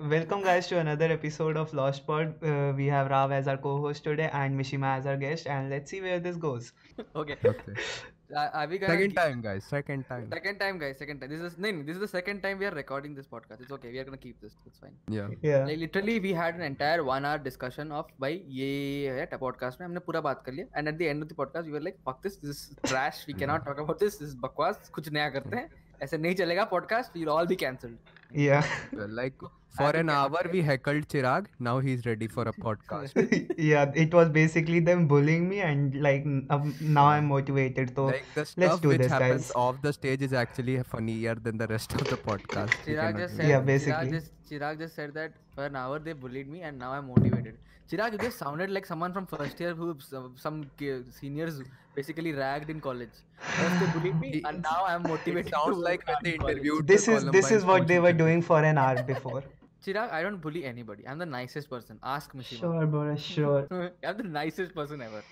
[0.00, 2.34] Welcome, guys, to another episode of Lost Pod.
[2.42, 5.90] Uh, we have Rav as our co-host today and Mishima as our guest, and let's
[5.90, 6.72] see where this goes.
[7.16, 7.36] okay.
[7.44, 7.74] Okay.
[8.34, 9.64] Uh, are we gonna Second keep- time, guys.
[9.64, 10.28] Second time.
[10.32, 10.96] Second time, guys.
[10.98, 11.30] Second time.
[11.30, 13.60] This is no, no, this is the second time we are recording this podcast.
[13.60, 13.90] It's okay.
[13.90, 14.54] We are gonna keep this.
[14.66, 14.94] It's fine.
[15.08, 15.28] Yeah.
[15.42, 15.64] Yeah.
[15.66, 18.70] Like literally, we had an entire one hour discussion of भाई ये
[19.18, 20.66] है podcast में हमने पूरा बात कर लिया.
[20.78, 22.36] And at the end of the podcast, we were like, fuck this.
[22.36, 23.26] This is trash.
[23.26, 24.16] We cannot talk about this.
[24.22, 24.88] This is बकवास.
[24.94, 25.68] कुछ नया करते हैं.
[26.02, 27.16] ऐसे नहीं चलेगा podcast.
[27.20, 28.14] We'll all be cancelled.
[28.32, 28.64] Yeah.
[28.92, 29.34] Well, like
[29.77, 31.47] for an hour we heckled Chirag.
[31.59, 33.55] Now he's ready for a podcast.
[33.57, 33.91] yeah.
[33.95, 37.93] It was basically them bullying me, and like um, now I'm motivated.
[37.95, 39.51] So like the let's stuff do which this, happens guys.
[39.55, 42.71] off the stage is actually funnier than the rest of the podcast.
[42.85, 43.49] Chirag just said.
[43.49, 46.91] Yeah, Chirag just Chirag just said that for an hour they bullied me and now
[46.91, 47.57] I'm motivated.
[47.89, 51.61] Chirag, you just sounded like someone from first year who some, some ki- seniors
[51.95, 53.11] basically ragged in college.
[53.39, 55.45] First they bullied me and now I'm motivated.
[55.45, 58.63] to sounds like when they interviewed this is this is what they were doing for
[58.63, 59.43] an hour before.
[59.85, 61.07] Chirag, I don't bully anybody.
[61.07, 61.99] I'm the nicest person.
[62.03, 62.59] Ask Mishima.
[62.59, 63.15] Sure, bro.
[63.25, 63.67] Sure.
[64.03, 65.23] I'm the nicest person ever.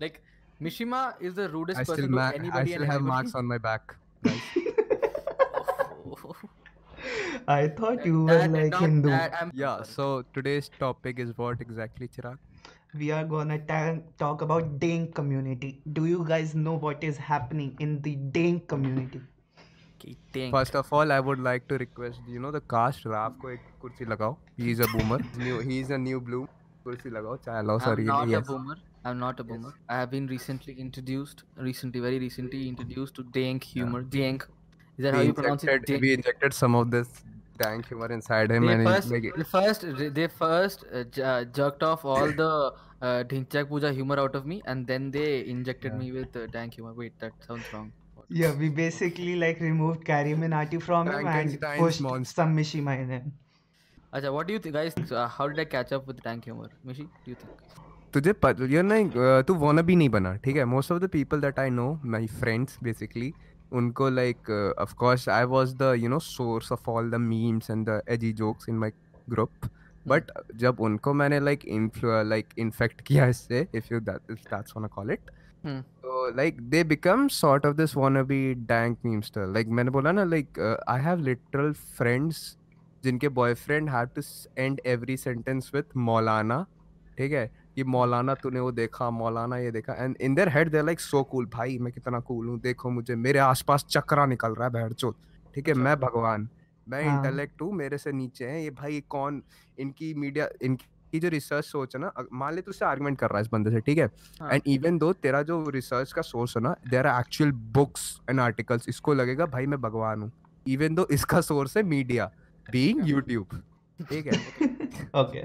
[0.00, 0.22] Like
[0.62, 3.04] Mishima is the rudest I person still, to ma- I still have everybody.
[3.04, 3.96] marks on my back.
[4.22, 4.40] guys.
[7.48, 9.08] I thought you were That- like Hindu.
[9.08, 9.82] that, yeah.
[9.82, 12.38] So today's topic is what exactly, Chirag?
[12.94, 15.80] We are gonna ta- talk about Dane community.
[15.92, 19.20] Do you guys know what is happening in the Dane community?
[19.97, 20.51] Okay, dang.
[20.51, 23.59] First of all, I would like to request, you know, the cast Rav को एक
[23.81, 24.37] कुर्सी लगाओ.
[24.57, 25.19] He is a boomer.
[25.37, 26.47] new, he is a new blue.
[26.85, 27.37] कुर्सी लगाओ.
[27.45, 28.03] चाहे लाओ I'm sorry.
[28.03, 28.49] not yes.
[28.49, 28.77] a boomer.
[29.05, 29.73] I'm not a boomer.
[29.89, 34.01] I have been recently introduced, recently, very recently introduced to dank humor.
[34.01, 34.45] Dank.
[34.97, 35.69] Is that how we you pronounce it?
[35.69, 36.01] injected, Dank.
[36.01, 37.23] we injected some of this
[37.57, 41.21] dank humor inside him They and first, he, like, they first, they first uh, j-
[41.21, 45.45] uh, jerked off all the uh, Dhinchak Puja humor out of me, and then they
[45.45, 46.93] injected me with uh, dank humor.
[46.93, 47.91] Wait, that sounds wrong.
[48.30, 52.34] Yeah, we basically like removed Carrie Minati from him and pushed monster.
[52.34, 53.32] some Mishima in him.
[54.12, 54.94] Acha, what do you think, guys?
[55.10, 56.68] Uh, how did I catch up with dank humor?
[56.86, 57.50] Mishi, do you think?
[58.12, 61.08] तुझे पता you're नहीं uh, तू wanna भी नहीं बना ठीक है most of the
[61.14, 63.32] people that I know my friends basically
[63.72, 67.68] उनको like uh, of course I was the you know source of all the memes
[67.74, 68.90] and the edgy jokes in my
[69.34, 69.68] group
[70.12, 70.30] but
[70.62, 74.90] जब उनको मैंने like influ like infect किया इससे if you that if that's wanna
[74.96, 75.30] call it
[75.64, 75.78] Hmm.
[76.02, 79.46] so like they become sort of this wannabe dank memester.
[79.56, 82.42] Like मैंने बोला ना like uh, I have literal friends
[83.04, 86.64] जिनके boyfriend had to s- end every sentence with मौलाना।
[87.18, 87.50] ठीक है?
[87.74, 91.22] कि मौलाना तूने वो देखा मौलाना ये देखा। And in their head they like so
[91.22, 95.14] cool भाई मैं कितना कूल हूँ। देखो मुझे मेरे आसपास चक्रा निकल रहा है बहरचोद
[95.54, 95.72] ठीक है?
[95.72, 96.48] अच्छा। मैं भगवान।
[96.88, 99.42] मैं हाँ। इंटेलेक्ट हूँ मेरे से नीचे हैं। ये भाई कौन?
[99.78, 103.42] इनकी मीडिया इनकी जो रिसर्च सोच है ना मान ले तुझसे आर्गुमेंट कर रहा है
[103.42, 104.10] इस बंदे से ठीक है।
[104.42, 108.40] एंड इवन दो तेरा जो रिसर्च का सोर्स है ना there are actual books and
[108.40, 110.32] articles इसको लगेगा भाई मैं भगवान हूँ
[110.66, 112.30] इवन दो इसका सोर्स है मीडिया
[112.70, 113.60] बीइंग यूट्यूब
[114.10, 114.66] ठीक है
[115.14, 115.42] Okay.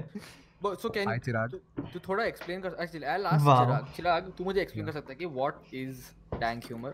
[0.62, 3.56] But, so can हाय चिराग तू तू थोड़ा explain कर actually I'll ask Wow.
[3.58, 6.00] चिराग चिराग तू मुझे explain कर सकता है कि what is
[6.42, 6.92] dank humor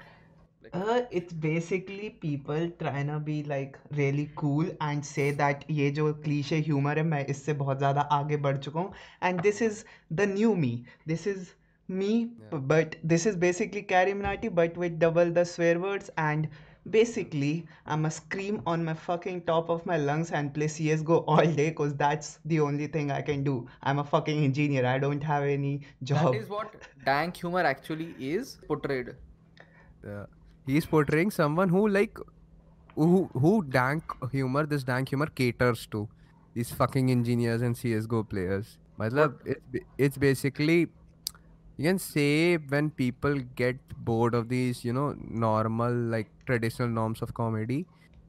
[0.64, 5.90] like Uh, it's basically people trying to be like really cool and say that ये
[6.00, 8.92] जो cliche humor है मैं इससे बहुत ज़्यादा आगे बढ़ चुका हूँ
[9.30, 9.84] and this is
[10.22, 10.72] the new me
[11.14, 11.54] this is
[12.00, 12.62] me Yeah.
[12.74, 16.48] but this is basically Carrie Minati but with double the swear words and
[16.96, 17.52] basically
[17.86, 21.70] I'm a scream on my fucking top of my lungs and play CSGO all day
[21.70, 23.54] because that's the only thing I can do
[23.84, 26.74] I'm a fucking engineer I don't have any job that is what
[27.12, 29.14] dank humor actually is portrayed
[30.08, 30.26] uh,
[30.70, 32.20] he's portraying someone who like
[32.96, 36.08] who who dank humor this dank humor caters to
[36.54, 40.78] these fucking engineers and csgo players matlab it's, ba- it's basically
[41.78, 43.78] you can say when people get
[44.10, 45.08] bored of these you know
[45.48, 47.86] normal like traditional norms of comedy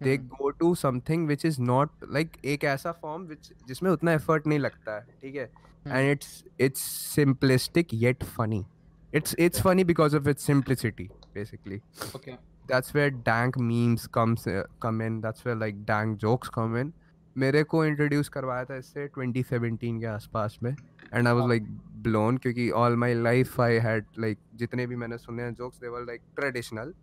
[0.07, 0.25] they Hmm.
[0.39, 4.59] go to something which is not like एक ऐसा form which जिसमें उतना effort नहीं
[4.59, 5.47] लगता है ठीक है
[5.87, 5.93] Hmm.
[5.97, 6.29] and it's
[6.67, 6.83] it's
[7.15, 8.59] simplistic yet funny
[9.21, 11.81] it's it's funny because of its simplicity basically
[12.17, 12.37] okay
[12.71, 16.93] that's where dank memes comes uh, come in that's where like dank jokes come in
[17.37, 21.67] मेरे को introduce करवाया था इससे 2017 के आसपास में and I was like
[22.07, 25.89] blown क्योंकि all my life I had like जितने भी मैंने सुने हैं jokes they
[25.89, 26.95] were like traditional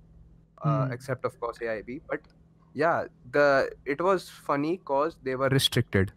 [0.65, 0.91] Hmm.
[0.93, 2.27] Except of course AIB but
[2.75, 2.99] yeah
[3.37, 3.45] the
[3.93, 6.11] it was funny cause they were restricted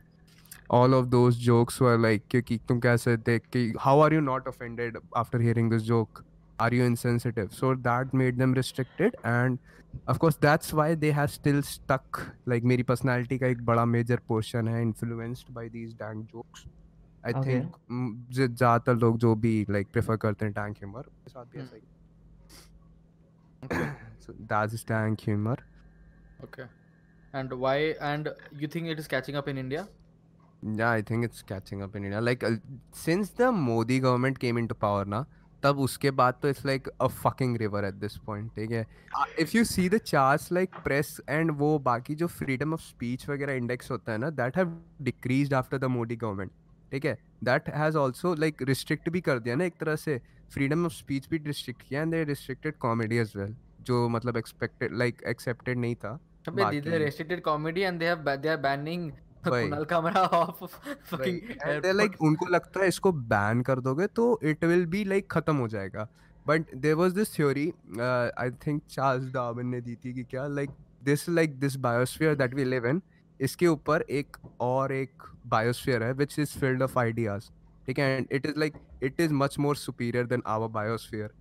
[0.78, 4.46] all of those jokes were like क्योंकि तुम कैसे थे कि how are you not
[4.52, 6.22] offended after hearing this joke
[6.60, 9.58] are you insensitive so that made them restricted and
[10.08, 12.20] of course that's why they have still stuck
[12.52, 16.66] like मेरी personality का एक बड़ा major portion है influenced by these dank jokes
[17.24, 17.44] I Okay.
[17.50, 21.44] think mm, ज- ज्यादातर लोग जो भी like prefer करते हैं dank humor उसके साथ
[21.44, 21.66] भी Hmm.
[21.66, 21.82] ऐसा ही
[24.26, 25.56] so that's dank humor
[26.46, 26.66] okay
[27.34, 27.76] and why
[28.10, 28.28] and
[28.62, 29.86] you think it is catching up in india
[30.62, 32.20] Yeah, I think it's catching up in India.
[32.26, 32.50] Like uh,
[33.00, 35.18] since the Modi government came into power ना
[35.63, 38.85] तब उसके बाद तो it's like a fucking river at this point ठीक है?
[39.39, 43.53] If you see the charge like press and वो बाकी जो फ्रीडम ऑफ़ स्पीच वगैरह
[43.53, 46.51] इंडेक्स होता है ना that have decrease after the Modi government
[46.91, 47.17] ठीक है?
[47.43, 50.19] That has also like restrict भी कर दिया ना एक तरह से।
[50.51, 54.93] फ्रीडम ऑफ़ स्पीच भी रिस्ट्रिक्ट किया and they restricted comedy as well जो मतलब एक्सपेक्टेड
[54.93, 59.11] लाइक एक्सेप्टेड नहीं था अबे they restricted comedy and they have they are banning
[59.47, 60.71] off of
[61.11, 65.29] fucking and like उनको लगता है इसको बैन कर दोगे तो इट विल बी लाइक
[65.31, 66.07] खत्म हो जाएगा।
[66.47, 67.67] But there was this theory
[67.99, 70.69] I think Charles Darwin ने दी थी कि क्या like
[71.03, 73.01] this like this biosphere that we live in
[73.39, 77.49] इसके ऊपर एक और एक बायोस्फीयर है which is field of ideas
[77.88, 78.15] ठीक है?
[78.17, 78.73] And it is like
[79.03, 81.31] it is much more superior than our biosphere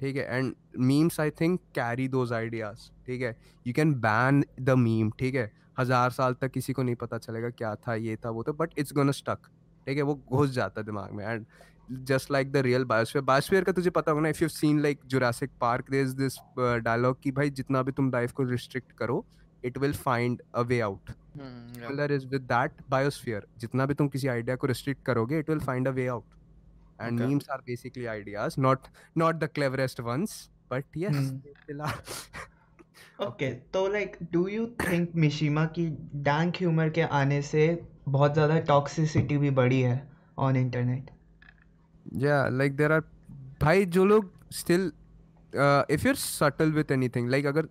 [0.00, 0.38] ठीक है?
[0.38, 3.36] And memes I think carry those ideas ठीक है?
[3.66, 5.50] You can ban the meme ठीक है?
[5.76, 8.78] हज़ार साल तक किसी को नहीं पता चलेगा क्या था ये था वो था बट
[8.78, 9.38] इट्स गोना स्टक
[9.86, 10.02] ठीक है?
[10.02, 11.46] वो घुस जाता है दिमाग में and
[12.04, 15.00] just like the real biosphere biosphere का तुझे पता होगा ना if you seen like
[15.06, 19.24] Jurassic Park is this dialogue कि भाई जितना भी तुम लाइफ को रिस्ट्रिक्ट करो
[19.64, 24.28] it will find a way out similar is with that biosphere जितना भी तुम किसी
[24.28, 26.24] आइडिया को रिस्ट्रिक्ट करोगे it will find a way out
[27.00, 27.20] and.
[27.20, 28.86] Memes are basically ideas not
[29.16, 31.32] not the cleverest ones but yes
[33.20, 35.86] okay तो like do you think Mishima की
[36.24, 37.66] dank humour के आने से
[38.08, 40.02] बहुत ज़्यादा टॉक्सिसिटी भी बढ़ी है
[40.38, 41.10] ऑन इंटरनेट
[42.16, 43.00] या लाइक देर आर
[43.62, 44.92] भाई जो लोग still
[45.90, 47.68] if you subtle with anything like अगर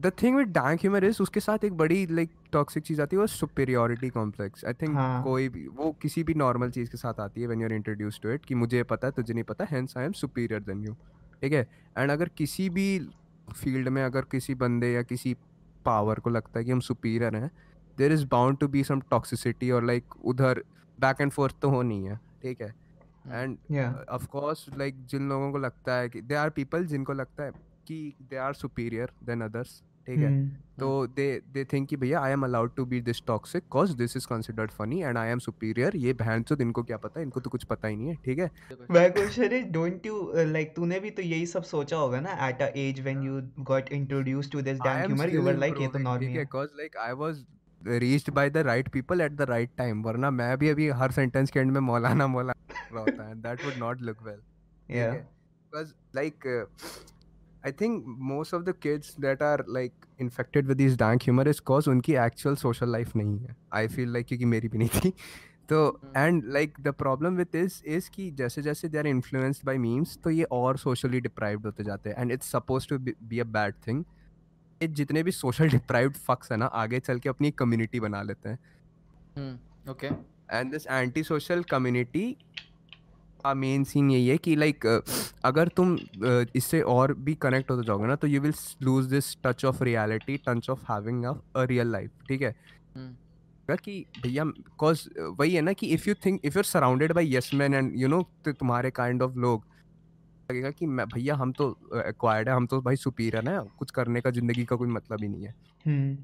[0.00, 3.20] the thing with dank humour is उसके साथ एक बड़ी लाइक टॉक्सिक चीज़ आती है
[3.20, 7.40] वो सुपेरियॉरिटी कॉम्प्लेक्स आई थिंक कोई भी वो किसी भी नॉर्मल चीज़ के साथ आती
[7.40, 10.04] है when you introduce to it कि मुझे पता है तुझे नहीं पता hence I
[10.04, 10.94] am superior than you
[11.42, 11.66] ठीक है?
[11.98, 12.88] एंड अगर किसी भी
[13.52, 15.36] फ़ील्ड में अगर किसी बंदे या किसी
[15.84, 17.50] पावर को लगता है कि हम सुपीरियर हैं
[17.98, 20.62] there is bound to be some toxicity और लाइक उधर
[21.00, 22.74] बैक एंड फोर्थ तो होनी है ठीक है?
[23.26, 27.12] And of course of course like जिन लोगों को लगता है कि दे आर पीपल जिनको
[27.12, 27.50] लगता है
[27.86, 30.26] कि they are superior than others ठीक है?
[30.26, 30.48] हम्म,
[30.80, 31.24] तो हम्म। दे
[31.54, 34.70] दे थिंक कि भैया I am allowed to be this toxic cause this is considered
[34.72, 37.20] funny and I am superior ये बहन तो इनको क्या पता?
[37.20, 38.50] इनको तो कुछ पता ही नहीं है ठीक है?
[38.90, 42.62] Very question is don't you like तूने भी तो यही सब सोचा होगा ना at
[42.62, 45.98] a age when you got introduce to this damn humour you were like ये तो
[46.00, 46.44] नॉर्मल है.
[46.46, 47.44] Cause like I was
[47.80, 51.50] reached by the right people at the right time वरना मैं भी अभी हर सेंटेंस
[51.50, 54.40] के एंड में मौलाना मौलाना होता है। That would not look well
[54.88, 56.46] या because like
[57.64, 61.58] because think most of the most that are like infected with this infected humour is
[61.58, 64.68] dank humor is cause उनकी एक्चुअल सोशल लाइफ नहीं है। आई फील लाइक क्योंकि मेरी
[64.68, 65.10] भी नहीं थी।
[65.68, 66.00] तो.
[66.16, 70.18] And like the problem with this is कि जैसे जैसे they are influenced by memes
[70.24, 73.74] तो ये और सोशली डिप्राइव्ड होते जाते हैं। And it's suppose to be a bad
[73.86, 74.04] thing
[74.82, 78.48] ये जितने भी सोशल डिप्राइव्ड फक्स है ना आगे चल के अपनी कम्युनिटी बना लेते
[78.48, 80.06] हैं। Okay
[80.52, 82.36] and this anti social community
[83.46, 84.86] main scene यही है कि लाइक
[85.44, 85.98] अगर तुम
[86.56, 88.52] इससे और भी कनेक्ट होते जाओगे ना तो you will
[88.82, 92.54] lose this touch of reality touch of having a real life ठीक है?
[92.98, 93.78] Hmm.
[93.84, 97.36] कि भैया बिकॉज़ वही है ना कि if you think if you are surrounded by
[97.36, 99.64] yes man and you know तुम्हारे काइंड ऑफ़ लोग
[100.50, 104.20] लगेगा कि मैं भैया हम तो एक्वायर्ड है हम तो भाई सुपीरियर है कुछ करने
[104.20, 105.54] का ज़िंदगी का कोई मतलब ही नहीं है।
[105.86, 106.18] Hmm.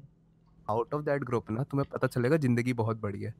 [0.69, 3.33] Out of that group ना तुम्हें पता चलेगा ज़िंदगी बहुत बड़ी है।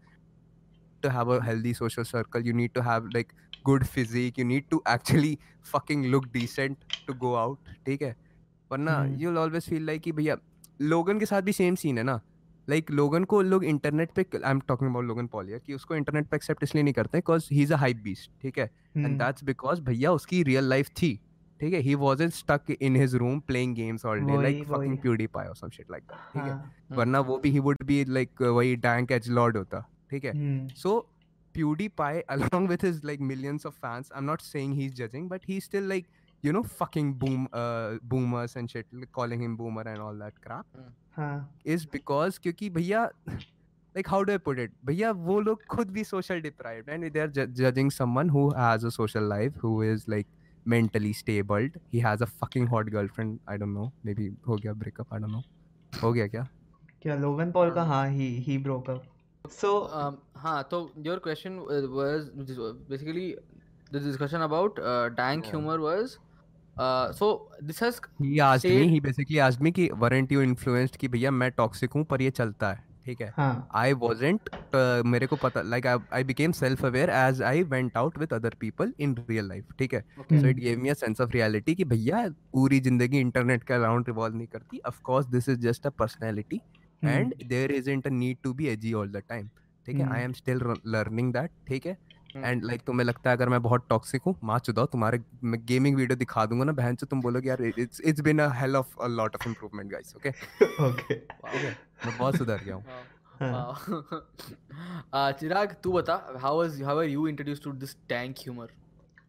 [1.05, 3.33] To have a healthy social circle you need to have like
[3.69, 5.33] good physique you need to actually
[5.74, 8.15] fucking look decent to go out ठीक है?
[8.71, 10.38] वरना हम्म। you'll always feel like कि भैया
[10.81, 12.19] लोगन के साथ भी सेम सीन है ना?
[12.67, 16.27] लाइक लोगन को लोग इंटरनेट पे I am talking about Logan Paul कि उसको इंटरनेट
[16.27, 18.69] पे एक्सेप्ट इसलिए नहीं करते because he is a hype beast ठीक है?
[18.97, 21.19] एंड दैट्स बिकॉज़ भैया उसकी रियल लाइफ थी
[21.59, 21.79] ठीक है?
[21.79, 25.55] He wasn't stuck in his room playing games all day like fucking वही। प्यूडीफाई और
[25.55, 26.50] सम शिट लाइक दैट ठीक है?
[26.50, 30.33] हाँ वरना वो भी ही वुड बी लाइक वही डैंक एज लॉर्ड होता। ठीक है
[30.33, 30.95] हम्म so
[31.54, 35.64] PewDiePie, along with his like millions of fans, I'm not saying he's judging, but he's
[35.64, 36.07] still like
[36.42, 40.38] you know fucking boom uh, boomers and shit, like, calling him boomer and all that
[40.45, 40.78] crap
[41.16, 41.33] हाँ
[41.75, 43.02] is because क्योंकि भैया
[43.95, 47.25] like how do I put it भैया वो लोग खुद भी social deprived and they
[47.26, 50.28] are ju- judging someone who has a social life who is like
[50.66, 55.16] mentally stabled he has a fucking hot girlfriend I don't know maybe हो गया breakup
[55.19, 55.45] I don't know
[56.02, 56.49] हो गया क्या
[57.02, 59.02] क्या Logan Paul का हाँ ही he broke up
[59.52, 59.70] so
[60.02, 62.30] Um, हाँ, so your question uh, was
[62.90, 63.36] basically
[63.92, 65.52] the discussion about uh, dank Yeah.
[65.52, 66.18] humor was
[66.78, 70.98] uh, so this has he asked me he basically asked me कि weren't you influenced
[70.98, 75.04] कि भैया मैं toxic हूँ पर ये चलता है ठीक है हाँ I wasn't uh,
[75.06, 78.52] मेरे को पता like I, I became self aware as I went out with other
[78.66, 80.40] people in real life ठीक है okay.
[80.42, 84.08] so it gave me a sense of reality कि भैया पूरी ज़िंदगी इंटरनेट के अराउंड
[84.08, 86.62] रिवॉल्व नहीं करती of course this is just a personality
[87.04, 89.48] hmm, and there isn't a need to be edgy all the time
[89.86, 90.24] ठीक है I Hmm.
[90.25, 91.98] Am still learning that ठीक है
[92.36, 92.46] Hmm.
[92.46, 95.96] एंड लाइक तुम्हें लगता है अगर मैं बहुत टॉक्सिक हूँ माँ चुदाओ तुम्हारे मैं गेमिंग
[95.98, 98.96] वीडियो दिखा दूँगा ना बहन से तुम बोलोगे यार it's it's been a hell of
[99.02, 101.75] a lot of improvement guys okay है
[102.06, 102.84] मैं बहुत सुधर गया हूँ.
[103.42, 103.72] Wow.
[105.14, 108.68] uh, तू बता how was how were you introduced to this tank humor?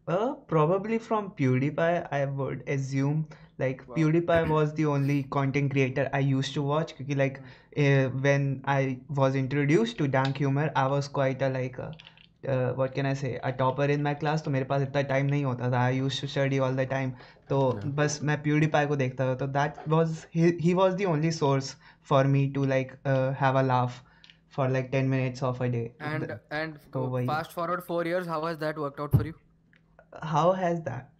[0.08, 3.28] Uh, probably from PewDiePie, I would assume.
[3.58, 3.94] Like Wow.
[3.96, 6.96] PewDiePie was the only content creator I used to watch.
[6.96, 7.40] Because like
[7.76, 11.96] uh, when I was introduced to dank humor, I was quite a like a,
[12.48, 14.42] uh, what can I say a topper in my class.
[14.42, 15.80] तो मेरे पास इतना time नहीं होता था.
[15.88, 17.12] I used to study all the time.
[17.48, 17.90] तो Yeah.
[18.00, 19.34] बस मैं PewDiePie को देखता था.
[19.44, 21.74] तो that was he, he was the only source
[22.12, 24.02] for me to like uh, have a laugh
[24.48, 25.92] for like 10 minutes of a day.
[26.00, 27.26] And The- and तो वही.
[27.26, 28.58] fast forward four years, how has
[30.22, 31.10] how has that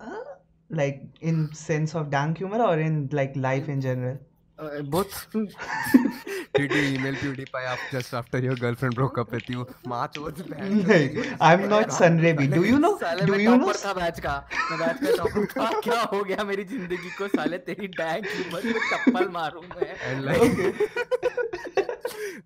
[0.00, 0.24] uh,
[0.70, 4.18] like in sense of dank humor or in like life in general
[4.60, 5.26] Uh, both.
[5.32, 9.64] Did you email PewDiePie up just after your girlfriend broke up with you?
[9.86, 12.90] बहन चोद नहीं i'm not sunrebi do you know
[13.30, 14.34] do you know था batch का
[14.70, 18.66] मैं batch का topper था क्या हो गया मेरी ज़िंदगी को साले तेरी टैग ह्यूमर
[18.72, 20.60] में चप्पल मारूं मैं And like,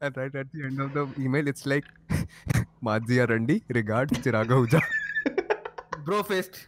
[0.00, 1.90] and right at the end of the email, it's like,
[2.90, 4.54] Madhya Randi, regards Chirag
[6.03, 6.03] Ahuja.
[6.05, 6.65] Bro fest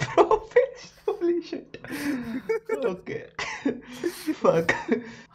[0.00, 0.82] Profit.
[1.06, 1.76] holy shit
[2.88, 3.22] okay
[4.40, 4.72] fuck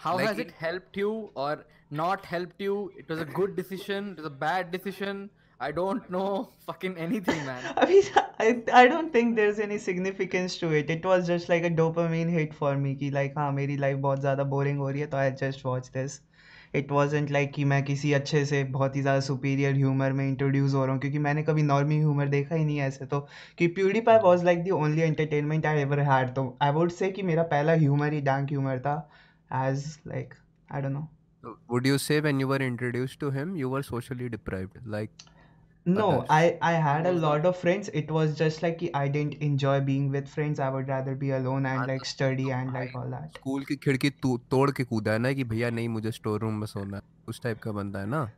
[0.03, 1.09] how Like has it- it helped you
[1.45, 1.53] or
[2.01, 5.19] not helped you it was a good decision it was a bad decision
[5.67, 6.29] i don't know
[6.69, 8.03] fucking anything man I mean,
[8.45, 8.47] I,
[8.81, 10.89] I don't think there's any significance to it.
[10.89, 14.19] It was just like a dopamine hit for me कि like हाँ मेरी life बहुत
[14.21, 16.17] ज़्यादा boring हो रही है तो I just watch this.
[16.74, 20.74] It wasn't like कि मैं किसी अच्छे से बहुत ही ज़्यादा सुपीरियर ह्यूमर में इंट्रोड्यूस
[20.74, 23.20] हो रहा हूँ, क्योंकि मैंने कभी नॉर्मल ह्यूमर देखा ही नहीं ऐसे तो।
[23.58, 23.66] कि
[24.00, 27.42] PewDiePie was like the only entertainment I ever had तो आई वुड से कि मेरा
[27.52, 28.96] पहला ह्यूमर ही डैंक ह्यूमर था
[29.64, 30.34] as like
[30.68, 31.08] I don't know
[31.70, 35.10] would you say when you were introduced to him you were socially deprived like
[35.96, 36.30] No, others.
[36.36, 37.90] I I had a lot of friends.
[38.00, 40.62] It was just like I didn't enjoy being with friends.
[40.66, 43.38] I would rather be alone and हाँ, like तो- study तो and like all that.
[43.38, 46.54] School की खिड़की तू तोड़ के कूदा है ना कि भैया नहीं मुझे स्टोर रूम
[46.64, 48.28] में सोना है उस टाइप का बंदा है ना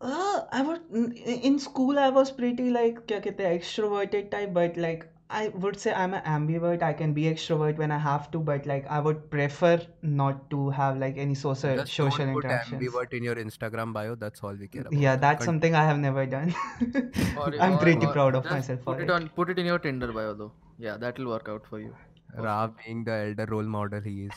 [0.00, 1.08] Uh, I was in
[1.48, 5.02] in school I was pretty like क्या कहते हैं extroverted type, but like
[5.32, 6.82] I would say I'm an ambivert.
[6.82, 10.70] I can be extrovert when I have to, but like I would prefer not to
[10.70, 12.82] have like any social Just social don't put interactions.
[12.82, 14.16] ambivert in your Instagram bio.
[14.16, 14.92] That's all we care about.
[15.04, 16.54] Yeah, that's Con- something I have never done.
[17.38, 19.04] or, I'm or- pretty or proud of myself for put it.
[19.04, 21.78] it on put it in your tinder bio though yeah that will work out for
[21.80, 21.94] you
[22.36, 24.34] Rav being the elder role model he is.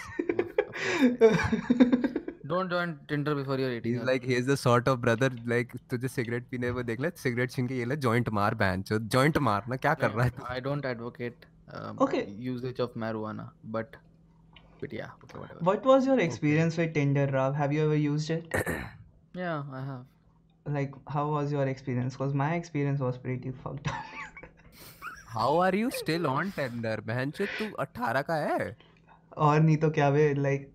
[2.45, 5.75] Don't join Tinder before you 18 is like he is the sort of brother like
[5.91, 8.99] तुझे cigarette पीने वो देख ले cigarette छीन के ये ले joint मार बैन चो
[9.17, 11.45] जॉइंट मार ना क्या कर रहा है I don't advocate
[12.01, 13.95] okay usages of marijuana but
[14.83, 18.57] but या what was your experience with Tinder Rob have you ever used it
[19.37, 20.05] या I have
[20.65, 22.13] like how was your experience?
[22.13, 23.95] Because my experience was pretty fucked up.
[25.27, 28.67] How are you still on tender man chit tu 18 ka hai
[29.37, 30.69] aur nahi to kya be like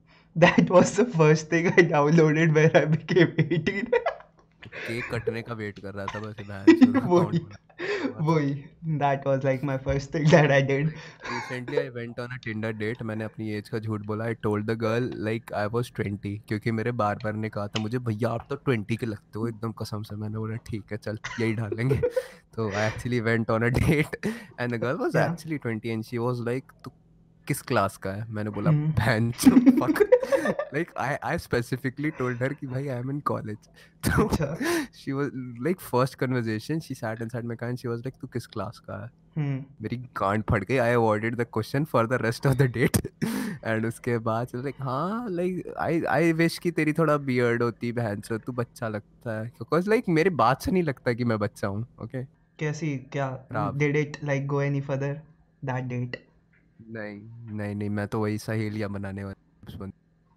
[0.47, 3.92] that was the first thing I downloaded when I became 18.
[4.87, 7.38] Cake कटने का wait कर रहा था बस बहन वही
[8.26, 10.90] वही that was like my first thing that I did.
[11.30, 14.66] recently I went on a Tinder date मैंने अपनी एज का झूठ बोला I told
[14.71, 18.30] the girl like I was 20 क्योंकि मेरे बार बार ने कहा था मुझे भैया
[18.38, 21.52] आप तो 20 के लगते हो एकदम कसम से मैंने बोला ठीक है चल यही
[21.62, 22.00] डालेंगे
[22.57, 24.16] तो I actually went on a date
[24.59, 25.28] and the girl was Yeah.
[25.33, 26.92] actually 20 and she was like तू
[27.49, 28.90] किस क्लास का है मैंने बोला Hmm.
[28.99, 29.33] बहन
[30.75, 33.69] like I I specifically told her कि भाई I am in college
[34.09, 34.57] तो अच्छा
[35.00, 35.31] she was
[35.67, 38.78] like first conversation she sat inside my car and she was like तू किस क्लास
[38.88, 39.64] का है hmm.
[39.83, 42.97] मेरी गांड फट गई I avoided the question for the rest of the date
[43.64, 48.21] and उसके बाद लाइक हाँ लाइक आई आई विश कि तेरी थोड़ा बियर्ड होती बहन
[48.28, 51.69] से तू बच्चा लगता है बिकॉज़ लाइक मेरी बात से नहीं लगता कि मैं बच्चा
[51.69, 52.25] हूँ ओके
[52.59, 53.28] कैसी क्या
[53.83, 55.12] did it like go any further
[55.62, 56.17] that date?
[56.80, 57.20] नहीं
[57.56, 59.90] नहीं नहीं मैं तो वही सहेलियाँ बनाने वाला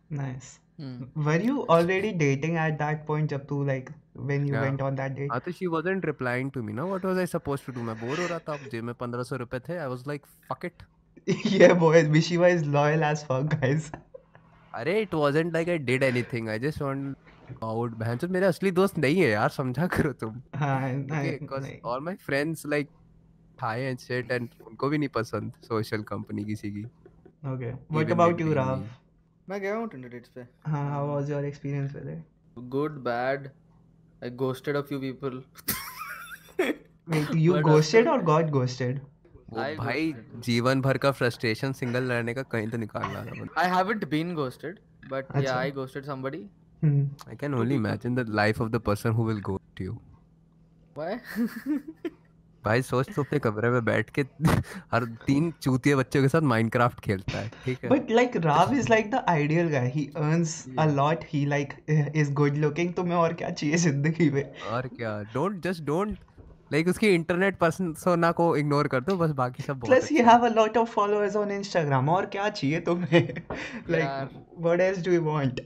[0.10, 0.48] Nice.
[0.80, 1.04] Hmm.
[1.26, 3.92] Were you already dating at that point जब तू like
[4.30, 4.64] when you Yeah.
[4.66, 5.30] went on that date?
[5.32, 7.96] हाँ तो she wasn't replying to me ना what was I supposed to do मैं
[8.00, 10.84] बोर हो रहा था जेब में पंद्रह सौ रुपए थे I was like fuck it
[11.54, 13.92] yeah, boy, Mishiva is loyal as fuck, guys.
[14.76, 18.98] अरे it wasn't like I did anything I just want out बहन मेरे असली दोस्त
[18.98, 22.90] नहीं है यार समझा करो तुम हाँ, Okay, because all my friends like
[23.62, 26.86] Thai and shit and उनको भी नहीं पसंद social company किसी की
[27.54, 27.72] Okay.
[27.88, 28.80] What even about they you, pay Rav?
[28.82, 28.88] me.
[29.50, 30.46] मैं गया हूँ Tinder dates पे.
[30.72, 32.68] हाँ, how was your experience with it?
[32.76, 33.50] Good, bad.
[34.22, 35.40] I ghosted a few people.
[36.60, 39.00] Wait, you But, uh, ghosted or got ghosted?
[39.54, 40.14] वो I भाई.
[40.48, 44.78] जीवन भर का frustration single रहने का कहीं तो निकालना था I haven't been ghosted,
[45.10, 45.56] but yeah, अच्छा.
[45.64, 46.44] I ghosted somebody.
[46.84, 47.02] Hmm.
[47.32, 49.98] I can only imagine the life of the person who will go to you.
[51.02, 51.12] Why?
[52.66, 54.22] भाई सोच तो अपने कमरे में बैठ के
[54.94, 57.90] हर तीन चूतिया बच्चों के साथ माइनक्राफ्ट खेलता है ठीक है?
[57.90, 61.74] But like Rao is like the ideal guy he earns a lot he like
[62.16, 64.44] is good looking तो मैं और क्या चाहिए ज़िंदगी में?
[64.72, 65.22] और क्या?
[65.34, 66.18] डोंट जस्ट डोंट
[66.72, 70.18] लाइक उसकी इंटरनेट पर्सोना को इग्नोर कर दो बस बाकी सब plus he.
[70.30, 73.28] Have a lot of followers on Instagram और क्या चाहिए तुम्हें?
[73.90, 75.62] Like what else do you want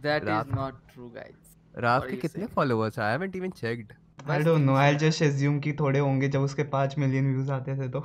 [0.00, 3.92] that is not true guys Rao के कितने followers I haven't even checked
[4.26, 4.74] Don't know.
[4.74, 8.00] 300 I'll just assume कि थोड़े होंगे जब उसके पाँच मिलियन व्यूज़ आते थे तो.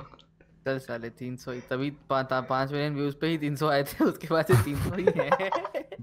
[0.66, 4.46] चल साले 300 ही तभी पाँच मिलियन व्यूज़ पे ही 300 आए थे उसके बाद
[4.46, 5.50] से 300 ही है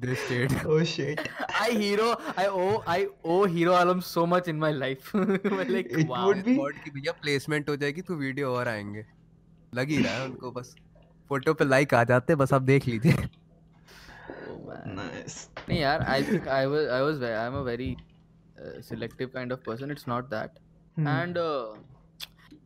[0.03, 1.19] this state Oh shit.
[1.63, 2.05] I hero
[2.43, 2.99] I owe I
[3.33, 5.09] owe Hero Alam so much in my life
[5.73, 9.05] like It wow would be- की भैया प्लेसमेंट हो जाएगी तो वीडियो और आएँगे
[9.75, 10.73] लग ही रहा है उनको बस
[11.29, 13.27] फ़ोटो पे लाइक आ जाते बस आप देख लीजिए oh.
[15.01, 15.37] Nice.
[15.69, 17.91] नहीं यार I think I was I was ve- I'm a very
[18.63, 20.61] uh, selective kind of person it's not that
[20.97, 21.07] Hmm.
[21.07, 21.37] And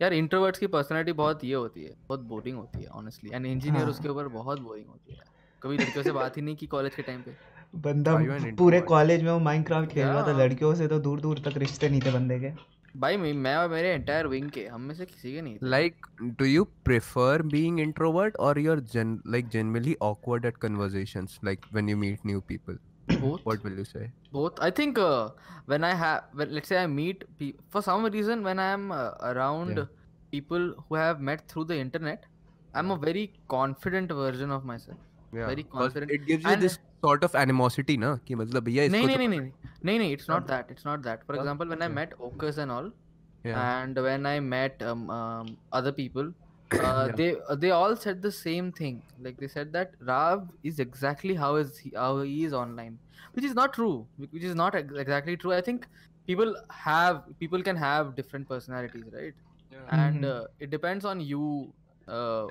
[0.02, 3.84] यार इंट्रोवर्ट्स की पर्सनालिटी बहुत ये होती है बहुत बोरिंग होती है ऑनेस्टली एंड इंजीनियर
[3.84, 5.24] हाँ। उसके ऊपर बहुत बोरिंग होती है
[5.62, 7.36] कभी लड़कियों से बात ही नहीं की कॉलेज के टाइम पे
[7.76, 8.18] बंदा
[8.58, 8.82] पूरे?
[8.82, 10.38] कॉलेज में वो माइनक्राफ्ट खेल रहा था.
[10.38, 12.52] लड़कियों से तो दूर दूर तक रिश्ते नहीं थे बंदे के
[13.00, 16.08] भाई मैं मैं और मेरे एंटायर विंग के हम में से किसी के नहीं like
[16.42, 21.92] do you prefer being introvert or you're gen like generally awkward at conversations like when
[21.94, 23.42] you meet new people both?
[23.44, 24.12] What will you say?
[24.32, 24.60] Both.
[24.60, 25.30] I think uh,
[25.72, 29.12] when i have let's say i meet pe- for some reason when i am uh,
[29.32, 29.86] around yeah.
[30.32, 32.26] people who have met through the internet
[32.74, 34.98] i'm a very confident version of myself.
[35.34, 35.48] Yeah.
[35.48, 36.12] very confident.
[36.12, 38.88] it gives you and this sort of animosity na ki matlab yeah.
[38.94, 39.40] nahi nahi nahi
[39.90, 41.26] nahi nahi it's not that it's not that.
[41.30, 42.88] For example when i met okas and all
[43.50, 43.58] yeah.
[43.72, 46.32] and when i met um, um, other people
[46.80, 47.16] uh, Yeah.
[47.16, 49.04] they uh, they all said the same thing.
[49.18, 53.00] Like they said that rav is exactly how is he, how he is online
[53.34, 55.54] which is not true which is not exactly true.
[55.54, 55.88] I think
[56.28, 59.34] people have people can have different personalities right?
[59.88, 60.26] And Mhm.
[60.26, 61.74] uh, it depends on you
[62.08, 62.48] uh,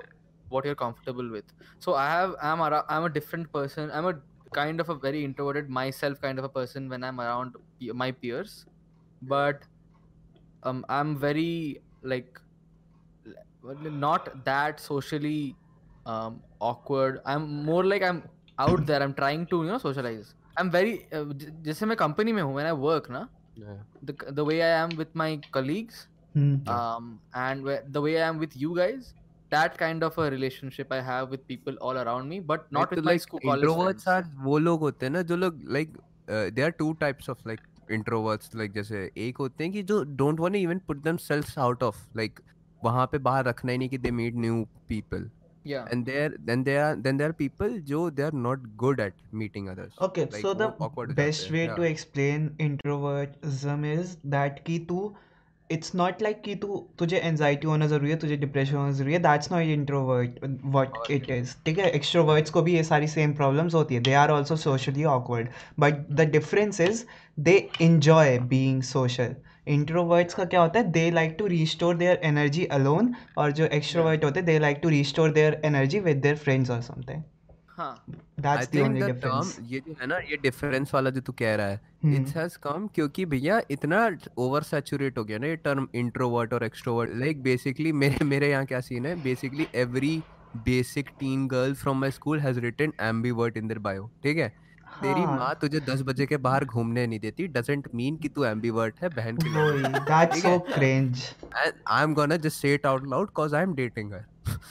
[0.48, 1.44] what you're comfortable with.
[1.80, 3.90] So i have i'm a, i'm a different person.
[3.92, 4.14] I'm a
[4.54, 8.12] kind of a very introverted myself kind of a person when i'm around pe- my
[8.12, 8.66] peers.
[9.22, 9.64] But
[10.62, 12.45] um i'm very like l- well,
[13.65, 15.55] not that socially
[16.05, 18.21] um awkward i'm more like i'm
[18.57, 22.33] out there i'm trying to you know socialize i'm very uh, j- जैसे मैं company
[22.33, 23.27] में हूँ when i work ना
[23.63, 23.77] yeah
[24.09, 25.97] the the way I am with my colleagues,
[26.35, 26.53] Hmm.
[26.73, 29.09] um, and whe- the way I am with you guys,
[29.51, 32.95] that kind of a relationship I have with people all around me, but not Like,
[32.95, 34.07] with तो my like school college introverts friends.
[34.07, 35.97] are वो लोग होते हैं ना जो लोग like
[36.29, 37.61] uh, there are two types of like
[37.99, 41.83] introverts like जैसे एक होते हैं कि जो don't want to even put themselves out
[41.89, 42.41] of like
[42.84, 45.26] वहाँ पे बाहर रखना ही नहीं कि they meet new people
[45.68, 45.86] Yeah.
[45.94, 49.14] and there then there are then there are people जो they are not good at
[49.40, 50.68] meeting others Okay, like so the
[51.20, 55.00] best way हैं to explain introvertism is that कि तू
[55.70, 59.20] it's not like कि तू तुझे anxiety होना ज़रूरी है तुझे depression होना ज़रूरी है
[59.22, 60.38] that's not introvert
[60.76, 64.02] what और it is ठीक है extroverts को भी ये सारी same problems होती है
[64.10, 65.50] they are also socially awkward
[65.86, 67.04] but the difference is
[67.50, 67.58] they
[67.90, 69.34] enjoy being social
[69.66, 74.24] introverts का क्या होता है they like to restore their energy alone और जो extrovert
[74.24, 77.22] होते हैं they like to restore their energy with their friends or something
[77.78, 77.92] हाँ.
[78.08, 81.10] I that's the think only the difference term ये जो है ना ये डिफरेंस वाला
[81.10, 82.14] जो तू कह रहा है Hmm.
[82.14, 84.00] इट्स हैज़ कम क्योंकि भैया इतना
[84.38, 88.66] ओवर सैचुरेट हो गया ना ये टर्म इंट्रोवर्ट और एक्सट्रोवर्ट लाइक बेसिकली मेरे मेरे यहाँ
[88.66, 90.20] क्या सीन है basically every
[90.66, 94.52] basic teen girl from my school has written ambivert in their bio ठीक है
[95.02, 98.44] तेरी हाँ माँ तुझे 10 बजे के बाहर घूमने नहीं देती डजंट मीन कि तू
[98.44, 102.60] एम्बीवर्ट है बहन की वही लड़की that's ठीक so है cringe and I'm gonna just
[102.60, 103.74] say it out loud cause I'm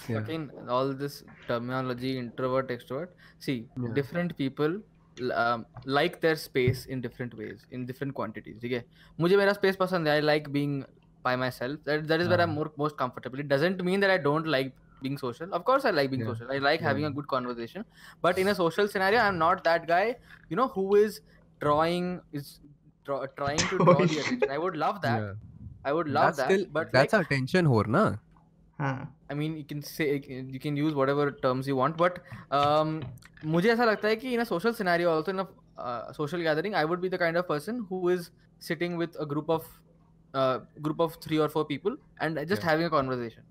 [0.08, 0.30] yeah
[0.70, 3.10] all this terminology, introvert, extrovert.
[3.40, 4.82] See, yeah different people
[5.20, 8.60] l- um, like their space in different ways, in different quantities.
[8.62, 8.84] ठीक है
[9.20, 10.22] मुझे मेरा space पसंद है.
[10.22, 10.84] I like being
[11.26, 11.80] by myself.
[11.86, 13.40] That that is where I'm हाँ more most comfortable.
[13.40, 14.74] It doesn't mean that I don't like
[15.05, 15.53] being social.
[15.53, 16.51] Of course, I like being yeah social.
[16.51, 17.85] I like having a yeah good conversation.
[18.23, 20.17] But in a social scenario, I'm not that guy.
[20.49, 21.21] You know who is
[21.61, 22.61] drawing is
[23.05, 24.51] draw, trying to draw the attention.
[24.51, 25.21] I would love that.
[25.21, 25.33] yeah
[25.85, 26.51] I would love that's that.
[26.51, 28.17] still But that's like attention whore na
[28.81, 32.19] हाँ I mean, you can say you can use whatever terms you want, but
[32.51, 33.03] um,
[33.45, 35.47] मुझे ऐसा लगता है कि in a social scenario, also in a
[35.79, 39.27] uh, social gathering, I would be the kind of person who is sitting with a
[39.27, 39.69] group of
[40.35, 43.45] uh, group of three or four people and just yeah having a conversation.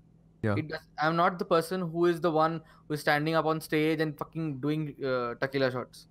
[0.44, 2.54] yeah It does, I'm not the person who is the one
[2.88, 6.06] who is standing up on stage and fucking doing uh, tequila shots.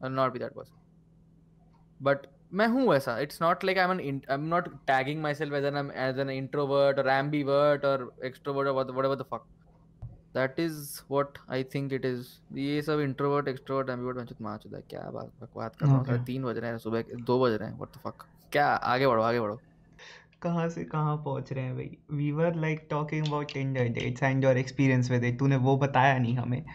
[0.00, 0.74] I'll not be that person.
[2.00, 2.26] But
[2.60, 5.90] मैं हूँ वैसा it's not like I'm an in, I'm not tagging myself as an
[6.08, 7.96] as an introvert or ambivert or
[8.30, 9.50] extrovert or what- whatever the fuck
[10.34, 10.76] that is
[11.10, 15.00] what I think it is ये सब introvert extrovert ambivert बंचत मार चुदा है क्या
[15.16, 16.10] बात बकवास कर रहा हूँ Okay.
[16.12, 18.66] साढ़े तीन बज रहे हैं सुबह के दो बज रहे हैं व्हाट द फक क्या
[18.94, 19.60] आगे बढ़ो आगे बढ़ो
[20.41, 21.97] कहाँ से कहाँ पहुँच रहे हैं भाई?
[22.11, 26.17] We were like talking about Tinder dates and your experience with it तूने वो बताया
[26.17, 26.65] नहीं हमें।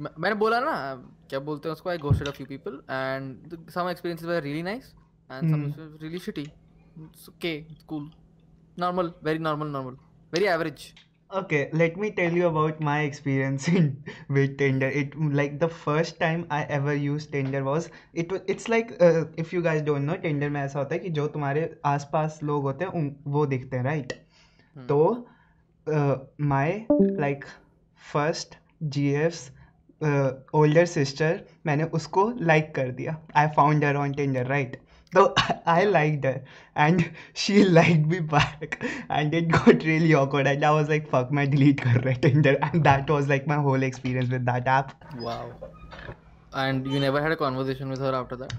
[0.00, 0.94] मैं- मैंने बोला ना
[1.30, 1.90] क्या बोलते हैं उसको?
[1.90, 4.94] I ghosted a few people and some experiences were really nice
[5.32, 5.74] and.
[5.74, 8.10] Some really shitty it's okay cool
[8.78, 9.96] normal very normal normal
[10.32, 10.94] very average
[11.30, 14.88] Okay, let me tell you about my experience in with Tinder.
[14.88, 19.24] It like the first time I ever used Tinder was it was it's like uh,
[19.36, 22.62] if you guys don't know Tinder में ऐसा होता है कि जो तुम्हारे आसपास लोग
[22.62, 24.12] होते हैं उन वो दिखते हैं राइट
[24.76, 24.86] Hmm.
[24.88, 25.26] तो
[26.50, 26.86] my
[27.20, 27.44] like
[28.12, 28.54] first
[28.96, 29.50] GFs
[30.54, 34.76] older sister मैंने उसको लाइक like कर दिया I found her on Tinder right
[35.12, 35.34] So
[35.66, 36.42] I liked her
[36.76, 41.32] and she liked me back and it got really awkward and I was like fuck
[41.32, 44.94] my delete her." Tinder and that was like my whole experience with that app.
[45.18, 45.52] Wow.
[46.52, 48.52] And you never had a conversation with her after that?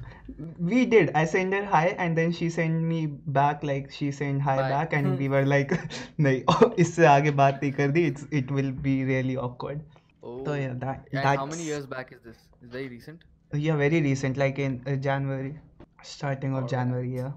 [0.58, 1.12] We did.
[1.14, 4.70] I sent her hi and then she sent me back like she sent hi Bye.
[4.70, 5.74] back and we were like
[6.18, 6.30] "No,
[6.78, 9.84] isse aage baat nahi it's it will be really awkward.
[10.24, 10.46] Oh.
[10.46, 11.38] So yeah that that's...
[11.42, 12.38] how many years back is this?
[12.62, 13.28] Is very recent?
[13.54, 15.60] Yeah, very recent like in uh, January
[16.03, 16.71] starting of Alright.
[16.71, 17.33] January yeah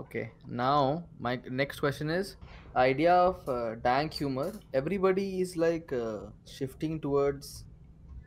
[0.00, 0.30] Okay.
[0.48, 2.36] Now my next question is
[2.74, 4.52] idea of uh, dank humor.
[4.72, 7.50] Everybody is like uh, shifting towards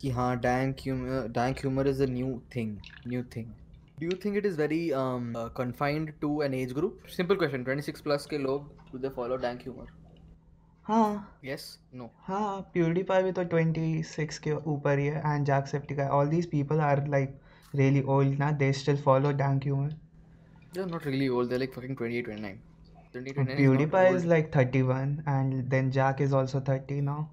[0.02, 3.52] कि हाँ dank humor dank humor is a new thing new thing.
[4.00, 7.10] Do you think it is very um, uh, confined to an age group?
[7.16, 7.66] Simple question.
[7.66, 9.88] 26 plus के लोग do they follow dank humor?
[10.88, 11.66] हाँ Yes.
[11.92, 12.10] No.
[12.28, 16.98] हाँ PewDiePie भी तो 26 के ऊपर ही है and Jacksepticeye all these people are
[17.18, 17.40] like
[17.73, 19.91] really old now they still follow dank humor
[20.73, 21.51] They're not really old.
[21.51, 22.61] They're like fucking 28, 29.
[23.13, 24.31] 28, 29 is not PewDiePie is old.
[24.33, 27.31] like 31 and then Jack is also 30 now.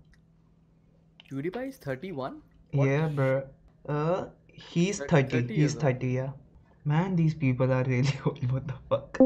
[1.32, 2.42] PewDiePie is 31.
[2.72, 2.86] What?
[2.86, 3.44] yeah bro.
[3.88, 6.30] Uh he's Thir- 30 30 he's 30 yeah.
[6.86, 8.52] Man these people are really old.
[8.52, 9.20] What the fuck?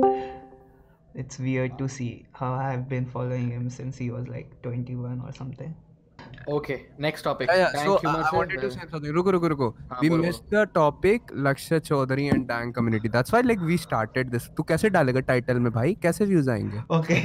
[1.15, 5.32] It's weird to see how I've been following him since he was like 21 or
[5.34, 5.76] something
[6.47, 7.49] Okay, next topic.
[7.52, 7.71] Yeah, yeah.
[7.73, 9.12] Dank So I, I से wanted to say something.
[9.13, 9.67] रुको रुको रुको.
[9.91, 13.08] हाँ, We बोलो, missed the topic Lakshya Chaudhary and Dang community.
[13.15, 14.47] That's why like we started this.
[14.58, 15.93] तू कैसे डालेगा title में भाई?
[16.04, 16.84] कैसे views आएँगे?
[16.99, 17.21] okay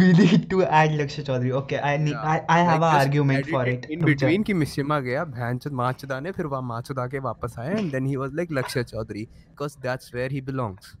[0.00, 2.34] we need to add Lakshya Chaudhary okay I need Yeah.
[2.34, 5.72] I, I have Like, an just argument for it In between की Mishima गया भैंचोद
[5.82, 9.28] माचुदा ने फिर वहाँ माचुदा के वापस आया and then he was like Lakshya Chaudhary
[9.50, 10.94] because that's where he belongs.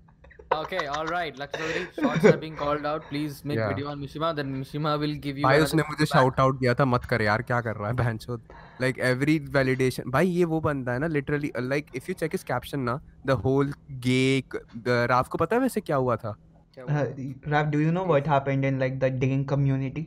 [0.54, 1.36] Okay, all right.
[1.38, 3.06] Luxury shots are being called out.
[3.10, 3.68] Please make Yeah.
[3.72, 4.30] video on Mishima.
[4.38, 5.44] Then Mishima will give you.
[5.44, 7.94] भाई उसने मुझे shout out out दिया था मत कर यार क्या कर रहा है
[7.96, 8.40] भैंचोद
[8.82, 10.10] Like every validation.
[10.12, 13.38] भाई ये वो बंदा है ना literally like if you check his caption ना द
[13.44, 13.72] होल
[14.08, 14.42] गे
[14.86, 16.36] राव को पता है वैसे क्या हुआ था
[16.82, 17.02] Uh,
[17.50, 20.02] Raf, do you know what happened in like the Ding community?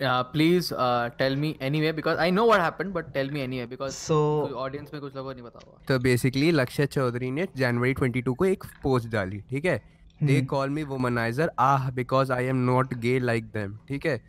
[0.00, 3.66] Uh, please uh, tell me anyway because I know what happened, but tell me anyway
[3.66, 4.18] because So
[4.56, 5.86] audience में कुछ लोगों को नहीं पता होगा.
[5.88, 9.80] तो basically लक्ष्य चौधरी ने जनवरी 22 को एक पोस्ट डाली ठीक है
[10.28, 14.20] They call me womanizer ah because I am not gay like them, ठीक है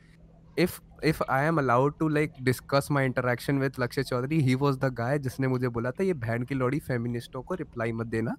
[0.63, 4.77] if if I am allowed to like discuss my interaction with Lakshay Chaudhary he was
[4.79, 8.35] the guy जिसने मुझे बोला था ये बहन की लोड़ी फेमिनिस्टों को रिप्लाई मत देना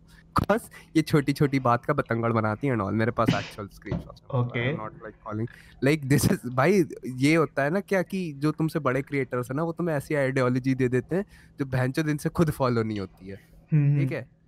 [0.51, 3.75] बस ये छोटी छोटी बात का बतंगड़ बनाती है ऑल मेरे पास actual Okay.
[3.75, 5.49] Screenshots not like calling
[5.85, 9.57] like this is भाई ये होता है ना क्या कि जो तुमसे बड़े क्रिएटर्स है
[9.57, 11.25] ना वो तुम्हें ऐसी आइडियोलॉजी दे देते हैं
[11.59, 13.41] जो बहन दिन से खुद फॉलो नहीं होती है।
[13.73, 14.42] हम्म, ठीक है?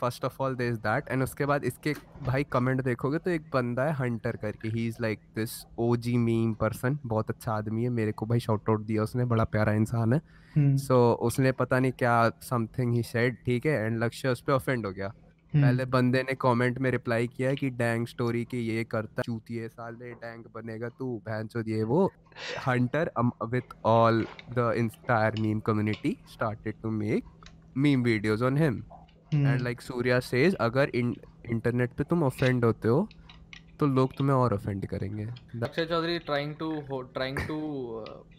[0.00, 1.94] First of all is that and उसके बाद इसके
[2.26, 4.68] भाई कमेंट देखोगे तो एक बंदा है हंटर करके.
[4.68, 7.88] He is like this OG meme person बहुत अच्छा आदमी है.
[7.90, 9.24] मेरे को भाई शाउट आउट दिया उसने.
[9.24, 10.20] बड़ा प्यारा इंसान है.
[10.56, 13.84] हम्म, सो उसने पता नहीं क्या समथिंग ही सेड ठीक है?
[13.84, 15.12] एंड लक्ष्य उस पर ऑफेंड हो गया.
[15.52, 19.68] हम्म, पहले बंदे ने कमेंट में रिप्लाई किया कि डैंग स्टोरी के ये करता चूतिए
[19.68, 22.10] साले डैंग बनेगा तू भैंचोद ये वो.
[22.64, 24.22] Hunter um, with all
[24.54, 27.24] the entire meme community started to make
[27.76, 28.56] meme videos on
[29.34, 33.08] and like Surya says अगर इंटरनेट पे तुम ऑफेंड होते हो
[33.80, 35.24] तो लोग तुम्हें और ऑफेंड करेंगे.
[35.62, 37.56] Akshay Chaudhary trying to trying to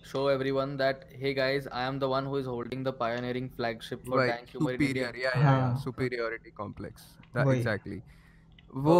[0.06, 4.04] show everyone that hey guys I am the one who is holding the pioneering flagship
[4.10, 7.02] for dank superior या या सुपीरियरिटी कॉम्प्लेक्स
[7.38, 8.02] एग्जैक्टली
[8.74, 9.00] वो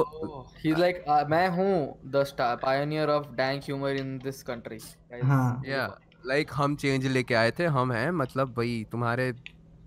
[0.58, 1.72] ही लाइक मैं हूँ
[2.12, 4.80] the star pioneer of dank humour in this country
[5.72, 5.88] या
[6.26, 9.32] like हम change लेके आए थे हम हैं मतलब वही तुम्हारे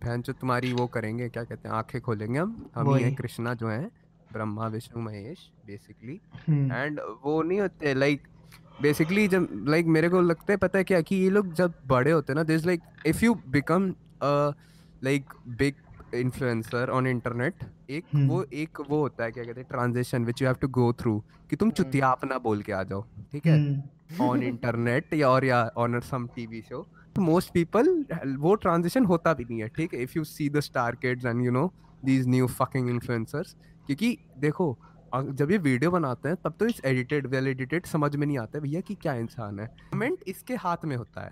[0.06, 3.54] बहन जो तुम्हारी वो करेंगे क्या कहते हैं आँखें खोलेंगे हम। हम ही हैं कृष्णा
[3.54, 3.90] जो हैं
[4.32, 8.28] Brahma Vishnu Mahesh basically hmm, and वो नहीं होते लाइक
[8.82, 12.10] बेसिकली जब लाइक मेरे को लगता है पता है क्या कि ये लोग जब बड़े
[12.10, 13.94] होते हैं ना this like if you become
[15.04, 15.74] like big
[16.14, 20.42] influencer on internet एक हम्म। वो एक वो होता है क्या कहते हैं transition which
[20.42, 21.18] you have to go through
[21.50, 23.56] कि तुम हम्म। चुतिया अपना बोल के आ जाओ ठीक है?
[24.20, 26.82] ऑन on internet या और या on some TV show
[27.18, 27.88] most people
[28.40, 30.02] वो ट्रांजिशन होता भी नहीं है ठीक है?
[30.02, 31.68] If you see the star kids and you know
[32.08, 33.54] these new fucking influencers
[33.86, 34.76] क्योंकि देखो
[35.14, 38.58] जब ये वीडियो बनाते हैं तब तो इस एडिटेड वेल एडिटेड समझ में नहीं आता
[38.60, 39.66] भैया कि क्या इंसान है?
[39.92, 41.30] कमेंट इसके हाथ में होता है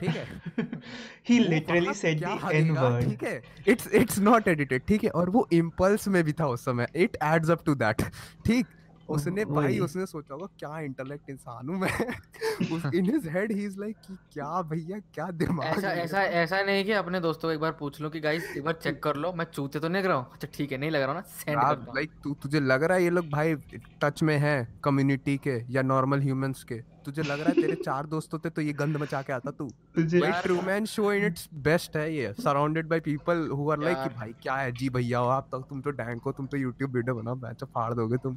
[0.00, 0.26] ठीक है?
[1.28, 3.08] He वो literally वहाँ said क्या the N हगेगा, word.
[3.08, 3.42] ठीक है?
[3.68, 5.10] इट्स इट्स नॉट एडिटेड ठीक है?
[5.10, 8.02] और वो इम्पल्स में भी था उस समय it adds up to that
[8.46, 8.66] ठीक?
[9.10, 11.90] उसने भाई उसने सोचा होगा क्या इंटेलेक्ट इंसान हूँ मैं?
[12.72, 16.22] उस in his head he is like कि क्या भैया क्या दिमाग ऐसा है ऐसा?
[16.42, 19.02] ऐसा नहीं कि अपने दोस्तों को एक बार पूछ लो कि गाइस एक बार चेक
[19.02, 20.26] कर लो मैं चूते तो नहीं लग रहा हूँ?
[20.32, 22.96] अच्छा ठीक है नहीं लग रहा हूँ ना सेंड हूँ लाइक तू तुझे लग रहा
[22.96, 23.54] है ये लोग भाई
[24.02, 26.80] टच में हैं कम्युनिटी के या नॉर्मल ह्यूमंस के?
[27.04, 29.68] तुझे लग रहा है तेरे चार दोस्त होते तो ये गंद मचा के आता तू?
[29.94, 33.78] तुझे भाई यार- Truman show in its best है ये surrounded by people who are
[33.80, 34.72] like कि भाई क्या है?
[34.72, 37.64] जी भैया हो आप तो तुम तो डैंक हो तुम तो यूट्यूब वीडियो बनाओ बैच
[37.64, 38.36] फाड़ दोगे तुम।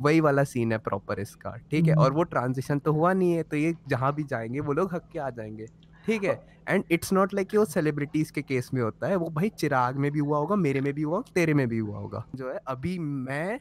[0.00, 1.94] वही वाला सीन है प्रॉपर इसका ठीक है?
[1.94, 5.08] और वो ट्रांजिशन तो हुआ नहीं है तो ये जहाँ भी जाएँगे वो लोग हक
[5.12, 5.66] के आ जाएँगे
[6.06, 6.40] ठीक है?
[6.68, 9.96] एंड इट्स नॉट लाइक कि वो सेलिब्रिटीज के केस में होता है वो भाई चिराग
[9.96, 12.50] में भी हुआ होगा मेरे में भी हुआ होगा तेरे में भी हुआ होगा। जो
[12.52, 13.60] है अभी मैं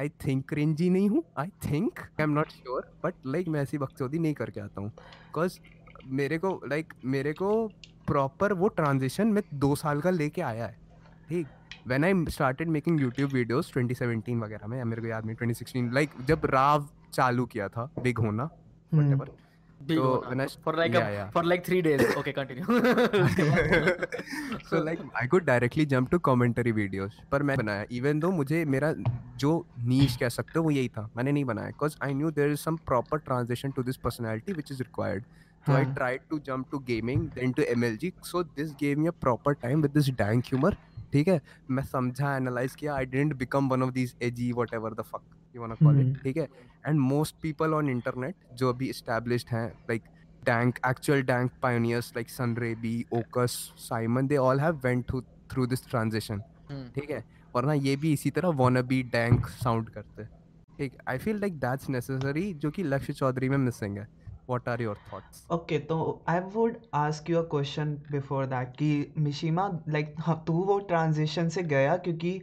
[0.00, 3.78] आई थिंक क्रिंजी नहीं हूँ I think I am not sure but like मैं ऐसी
[3.78, 5.58] बकचोदी नहीं करके आता हूँ। बिकॉज़
[6.06, 7.66] मेरे को लाइक like, मेरे को
[8.06, 10.76] प्रॉपर वो ट्रांजिशन में दो साल का लेके आया है
[11.28, 11.46] ठीक?
[11.88, 16.10] When I started making YouTube videos 2017 वगैरह में मेरे को याद नहीं 2016 लाइक
[16.28, 18.42] जब राव चालू किया था बिग होना
[18.92, 19.34] हम्म, व्हाटएवर
[19.88, 21.26] Big तो होना। when I- for like yeah, a, yeah.
[21.32, 22.62] for like three days okay continue
[23.24, 24.06] उसके बाद
[24.70, 28.64] so like I could directly jump to commentary videos पर मैं बनाया even though मुझे
[28.74, 28.92] मेरा
[29.44, 29.50] जो
[29.92, 32.64] नीच कह सकते हो वो यही था मैंने नहीं बनाया because I knew there is
[32.68, 35.28] some proper transition to this personality which is required
[35.66, 39.12] so I हाँ। tried to jump to gaming then to MLG so this gave me
[39.12, 40.72] a proper time with this dank humor
[41.12, 41.40] ठीक है?
[41.70, 45.22] मैं समझा analyse किया I didn't become one of these AG whatever the fuck
[45.54, 46.00] you want call.
[46.00, 46.48] It ठीक है?
[46.86, 50.02] And most people on internet जो अभी established हैं लाइक
[51.62, 56.40] pioneers like sun raby okus simon they all have went through through this transition
[56.70, 56.88] hmm.
[56.94, 57.24] ठीक है?
[57.54, 60.24] वरना ये भी इसी तरह wannabe डैंक साउंड करते
[60.78, 60.92] ठीक?
[61.08, 64.06] I feel like that's necessary जो कि लक्ष्य चौधरी में मिसिंग है।
[64.48, 68.90] What are your thoughts okay तो I would ask you a question before that कि
[69.18, 70.14] मिशिमा लाइक
[70.46, 72.40] तू वो ट्रांजिशन से गया क्योंकि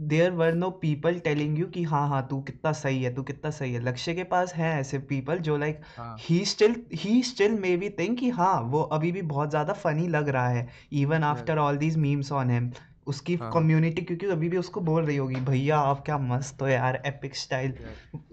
[0.00, 3.50] there were no people telling you कि हाँ हाँ तू कितना सही है तू कितना
[3.50, 7.52] सही है। लक्ष्य के पास है ऐसे पीपल जो लाइक हाँ। He still he still
[7.76, 11.58] maybe think कि हाँ वो अभी भी बहुत ज़्यादा फनी लग रहा है even after
[11.58, 12.70] all these memes on him
[13.06, 16.68] उसकी हाँ। कम्युनिटी क्योंकि अभी भी उसको बोल रही होगी भैया आप क्या मस्त हो
[16.68, 17.74] यार एपिक स्टाइल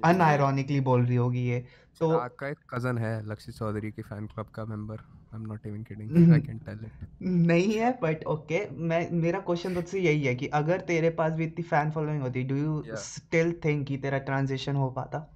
[0.06, 1.66] अनआयरॉनिकली बोल रही होगी ये।
[2.00, 4.96] तो आपका का एक कज़न है लक्षित चौधरी के फ़ैन क्लब का member.
[5.34, 9.40] I am not even kidding I can tell it नहीं है बट ओके मैं मेरा
[9.40, 12.84] क्वेश्चन तुझसे यही है कि अगर तेरे पास भी इतनी फ़ैन फॉलोइंग होती डू यू.
[12.98, 15.28] स्टिल थिंक कि तेरा ट्रांजिशन हो पाता?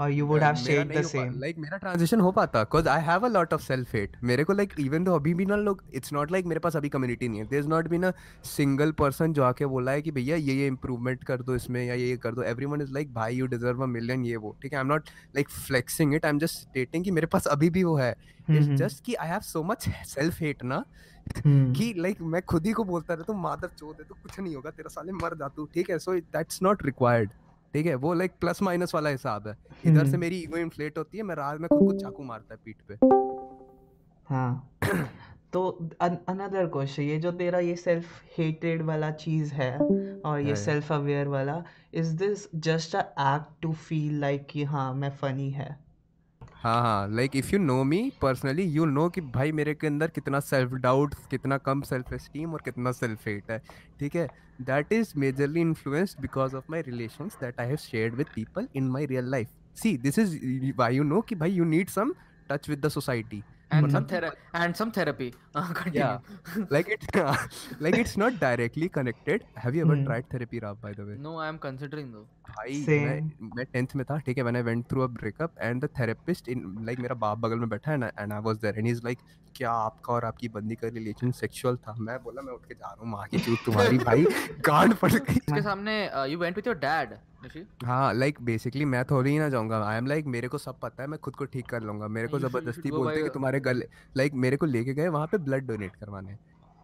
[0.00, 3.24] और you would have shed the same like मेरा ट्रांजिशन हो पाता cause I have
[3.26, 6.12] a lot of self hate मेरे को लाइक इवन दो अभी भी ना लोग इट्स
[6.12, 7.46] नॉट लाइक मेरे पास अभी कम्युनिटी नहीं है.
[7.46, 8.12] There is not been a
[8.46, 11.94] single person जो आके बोला है कि भैया ये ये इंप्रूवमेंट कर दो इसमें या
[11.94, 12.42] ये कर दो.
[12.42, 14.56] एवरीवन इज़ लाइक भाई यू डिजर्व अ मिलियन ये वो.
[14.62, 14.78] ठीक है?
[14.78, 17.84] I am not like flexing it I am just stating कि मेरे पास अभी भी
[17.84, 18.14] वो है.
[18.48, 20.84] हम्म, इट्स जस्ट कि I have so much self hate ना
[21.36, 24.54] कि लाइक मैं खुद ही को बोलता रहता हूँ मादर चोद है तो कुछ नहीं
[24.54, 25.68] होगा तेरा साले मर जा तू.
[25.74, 25.98] ठीक है?
[25.98, 27.30] सो दैट्स नॉट रिक्वायर्ड
[27.74, 27.94] ठीक है?
[27.94, 31.24] वो लाइक प्लस माइनस वाला हिसाब है। इधर से हम्म। मेरी ईगो इन्फ्लेट होती है
[31.24, 32.94] मैं रात में खुद को चाकू मारता है पीठ पे।
[34.28, 34.70] हाँ।
[35.52, 35.68] तो
[36.00, 38.04] अनदर क्वेश्चन ये जो तेरा ये सेल्फ
[38.38, 39.78] हेटेड वाला चीज़ है
[40.20, 44.94] और ये सेल्फ अवेयर वाला is this just a act to feel like कि हाँ
[44.94, 45.87] मैं फनी है?
[46.58, 50.10] हाँ हाँ like if you know me personally you know कि भाई मेरे के अंदर
[50.10, 53.58] कितना सेल्फ डाउट कितना कम सेल्फ एस्टीम और कितना सेल्फ हेट है।
[54.00, 54.26] ठीक है?
[54.60, 58.88] That is majorly influenced because of my relation that I have share with people in
[58.90, 59.48] my real life
[59.82, 60.36] see this is
[60.78, 62.12] why you know कि भाई you need some
[62.50, 63.42] touch with the society
[63.76, 66.66] and some therapy and some therapy uh, continue Yeah.
[66.74, 67.02] like it
[67.86, 70.04] like it's not directly connected have you ever Hmm.
[70.06, 72.24] tried therapy Rab, by the way no i am considering though
[72.58, 73.08] भाई Same.
[73.08, 75.90] मैं मैं 10th में था ठीक है when I went through a breakup and the
[76.00, 78.90] therapist in like मेरा बाप बगल में बैठा है and, and I was there and
[78.92, 79.26] he's like
[79.58, 81.94] क्या आपका और आपकी बंदी का रिलेशन सेक्सुअल था?
[81.98, 84.24] मैं बोला मैं उठ के जा रहा हूँ माँ की चूत तुम्हारी भाई
[84.66, 85.94] गांड फट गई। उसके सामने
[86.42, 90.06] went with your dad Nishi हाँ लाइक बेसिकली मैं थोड़ी ही ना जाऊँगा। आई एम
[90.06, 92.90] लाइक मेरे को सब पता है मैं खुद को ठीक कर लूँगा। मेरे को ज़बरदस्ती
[92.90, 96.38] बोलते कि तुम्हारे गले लाइक मेरे को लेके गए वहाँ पे ब्लड डोनेट करवाने।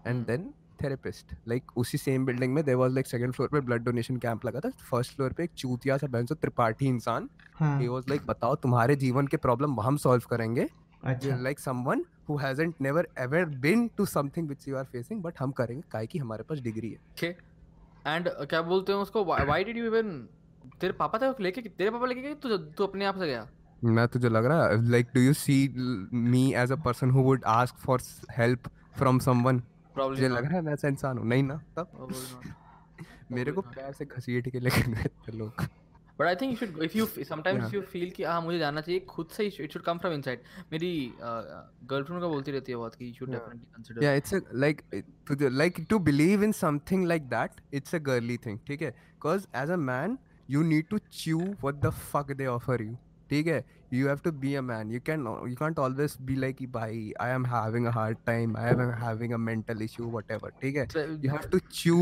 [0.07, 0.27] एंड.
[0.27, 4.17] देन थेरेपिस्ट लाइक उसी सेम बिल्डिंग में there was like second floor पे ब्लड डोनेशन
[4.17, 8.27] कैंप लगा था। फ़र्स्ट फ्लोर पे एक चूतिया सा बहन त्रिपाठी इंसान हाँ वाज लाइक
[8.27, 10.69] बताओ तुम्हारे जीवन के प्रॉब्लम हम सॉल्व करेंगे।
[11.03, 15.35] अच्छा। Like someone who hasn't never ever been to something which you are facing but
[15.41, 17.33] हम करेंगे। काहे कि हमारे पास डिग्री है। Okay.
[18.07, 19.25] And uh, क्या बोलते हैं उसको?
[19.25, 20.13] Why, why did you even
[20.81, 22.35] तेरे पापा थे लेके तेरे पापा लेके गए?
[22.35, 23.49] तू तू अपने आप से गया?
[23.85, 25.75] मैं तुझे लग रहा है like do you see
[26.15, 28.01] me as a person who would ask for
[28.37, 29.63] help from someone
[29.95, 31.63] Probably तुझे लग रहा है मैं ऐसा इंसान हूँ। नहीं ना?
[31.79, 32.09] तब?
[33.33, 33.61] मेरे को.
[33.61, 35.53] प्यार से घसीट के लेके गए थे लोग।
[36.17, 37.71] But I think you should, if you sometimes Yeah.
[37.75, 40.45] you feel कि हाँ मुझे जानना चाहिए खुद से it should come from inside.
[40.73, 43.39] मेरी गर्लफ्रेंड का बोलती रहती है बहुत कि should Yeah.
[43.39, 44.05] definitely consider.
[44.05, 47.95] yeah it's a like it- to the, like to believe in something like that it's
[47.95, 52.47] a ठीक है because as a man you need to chew what the fuck they
[52.55, 52.95] offer you
[53.31, 56.57] ठीक है you have to be a man you can you can't always be like
[56.59, 60.51] कि भाई I am having a hard time I am having a mental issue whatever
[60.63, 60.87] ठीक है
[61.27, 62.01] you have to chew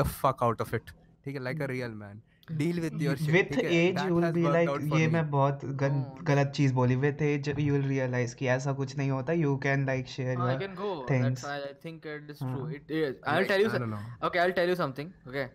[0.00, 0.92] the fuck out of it
[1.24, 4.70] ठीक है like a real man deal with your with age you will be like
[4.94, 9.10] ये मैं बहुत गलत चीज़ बोली। With age you will realize कि ऐसा कुछ नहीं
[9.10, 10.36] होता। You can like share
[11.10, 13.68] things I think it is true it is I will tell you
[14.26, 15.46] okay I will tell you something okay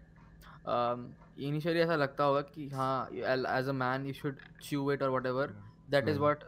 [1.47, 5.53] initially ऐसा लगता होगा कि हाँ as a man you should chew it और whatever
[5.89, 6.43] that is what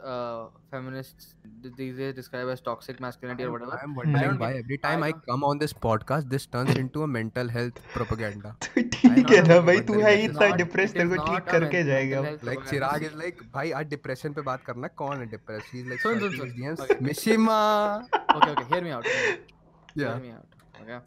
[0.69, 1.35] uh, feminists
[1.77, 3.79] these days describe as toxic masculinity or whatever.
[3.83, 7.47] I'm wondering why every time I come on this podcast, this turns into a mental
[7.47, 8.55] health propaganda.
[8.65, 12.21] तो ठीक है ना भाई तू है ही इतना depress तेरे को ठीक करके जाएगा
[12.21, 12.65] Like.
[12.69, 15.63] Chirag is like, भाई आज डिप्रेशन पे बात करना कौन है डिप्रेस?
[15.73, 16.75] He's like, सुन, सुन, सुन.
[16.85, 16.99] Okay.
[17.09, 18.05] Mishima.
[18.35, 18.63] Okay, okay.
[18.73, 19.05] Hear me out.
[19.05, 20.19] Hear Yeah.
[20.19, 20.45] me out.
[20.81, 20.99] Okay.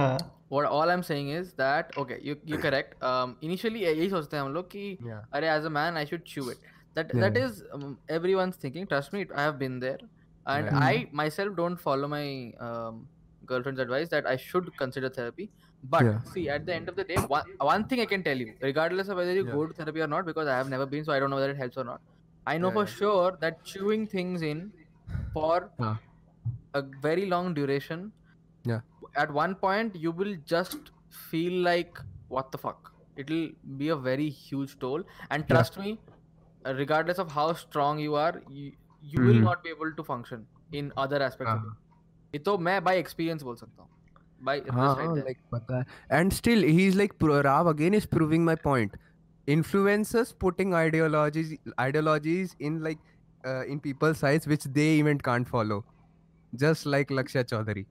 [0.00, 2.94] हाँ What all I'm saying is that okay, you you're correct.
[3.02, 4.98] Um, initially यही सोचते हैं हम लोग कि
[5.34, 6.58] अरे as a man I should chew it.
[6.98, 7.28] That Yeah.
[7.28, 8.86] that is um, everyone's thinking.
[8.92, 9.98] Trust me, I have been there,
[10.56, 10.78] and Yeah.
[10.90, 12.26] I myself don't follow my
[12.68, 13.08] um,
[13.52, 15.50] girlfriend's advice that I should consider therapy.
[15.94, 16.22] But Yeah.
[16.34, 19.08] see, at the end of the day, one, one thing I can tell you, regardless
[19.08, 21.20] of whether you go to therapy or not, because I have never been, so I
[21.20, 22.00] don't know whether it helps or not.
[22.46, 24.72] I know for sure that chewing things in
[25.32, 25.70] for
[26.74, 28.12] a very long duration
[28.64, 28.80] Yeah.
[29.16, 30.90] at one point you will just
[31.30, 33.48] feel like what the fuck it'll
[33.82, 35.98] be a very huge toll and trust me
[36.79, 38.71] regardless of how strong you are you,
[39.13, 39.47] you will Mhm.
[39.47, 40.45] not be able to function
[40.81, 41.73] in other aspects of हाँ.
[42.33, 43.89] it ये तो मैं by experience बोल सकता हूँ
[44.47, 45.25] by हाँ just right there.
[45.29, 48.95] like पता है and still he's like pro- Rav again is proving my point
[49.47, 51.51] influencers putting ideologies
[51.85, 52.99] ideologies in like
[53.47, 55.79] uh, in people's eyes which they even can't follow
[56.63, 57.85] just like Lakshya Chaudhary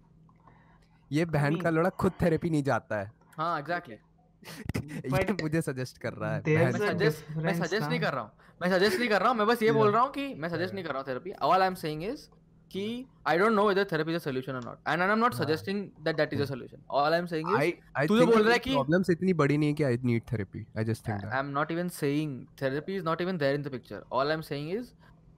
[1.12, 3.96] ये बहन का mean- लड़ा खुद therapy नहीं जाता है हाँ exactly
[5.05, 8.69] ये मुझे सजेस्ट कर रहा है मैं सजेस्ट मैं सजेस्ट नहीं कर रहा हूँ। मैं
[8.71, 10.83] सजेस्ट नहीं कर रहा हूँ मैं बस ये बोल रहा हूँ कि मैं सजेस्ट नहीं
[10.83, 12.27] कर रहा हूँ therapy all I am saying is
[12.71, 12.83] कि
[13.27, 15.33] I don't know whether therapy is a solution और not and I am not.
[15.33, 18.53] Suggesting that that is a solution all I am saying is तू जो बोल रहा
[18.53, 21.39] है कि- प्रॉब्लम्स इतनी बड़ी नहीं है कि I need therapy I just think I
[21.39, 24.41] am not even saying therapy is not even there in the picture all I am
[24.49, 24.91] saying is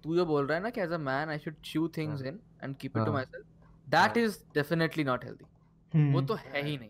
[0.03, 2.39] तू जो बोल रहा है ना कि as a man I should chew things in
[2.63, 3.11] and keep it to.
[3.25, 3.45] Myself
[3.87, 6.89] that is definitely not healthy वो हम्म, तो है ही नहीं।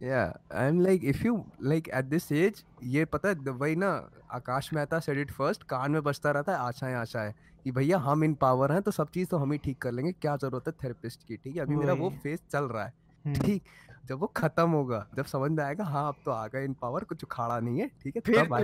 [0.00, 3.88] yeah I'm like if you like at this age ये पता है वही ना
[4.32, 7.32] Akash Mehta said it first कान में बजता रहता है आशाएँ आशाएँ
[7.64, 10.12] कि भैया हम इन पावर हैं तो सब चीज़ तो हम ही ठीक कर लेंगे
[10.12, 11.62] क्या ज़रूरत है थेरेपिस्ट की ठीक है?
[11.62, 13.62] अभी मेरा वो। फेस चल रहा है ठीक
[14.08, 17.04] जब वो खत्म होगा जब समझ में आएगा हाँ अब तो आ गए इन पावर
[17.04, 18.54] कुछ उखाड़ा नहीं है ठीक है फिर तब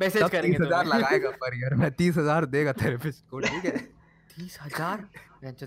[0.00, 3.88] मैसेज करेंगे तीस हज़ार लगाएगा पर ईयर में तीस हज़ार देगा थेरेपिस्ट को ठीक है?
[4.38, 5.00] तीस हज़ार?
[5.44, 5.66] Venture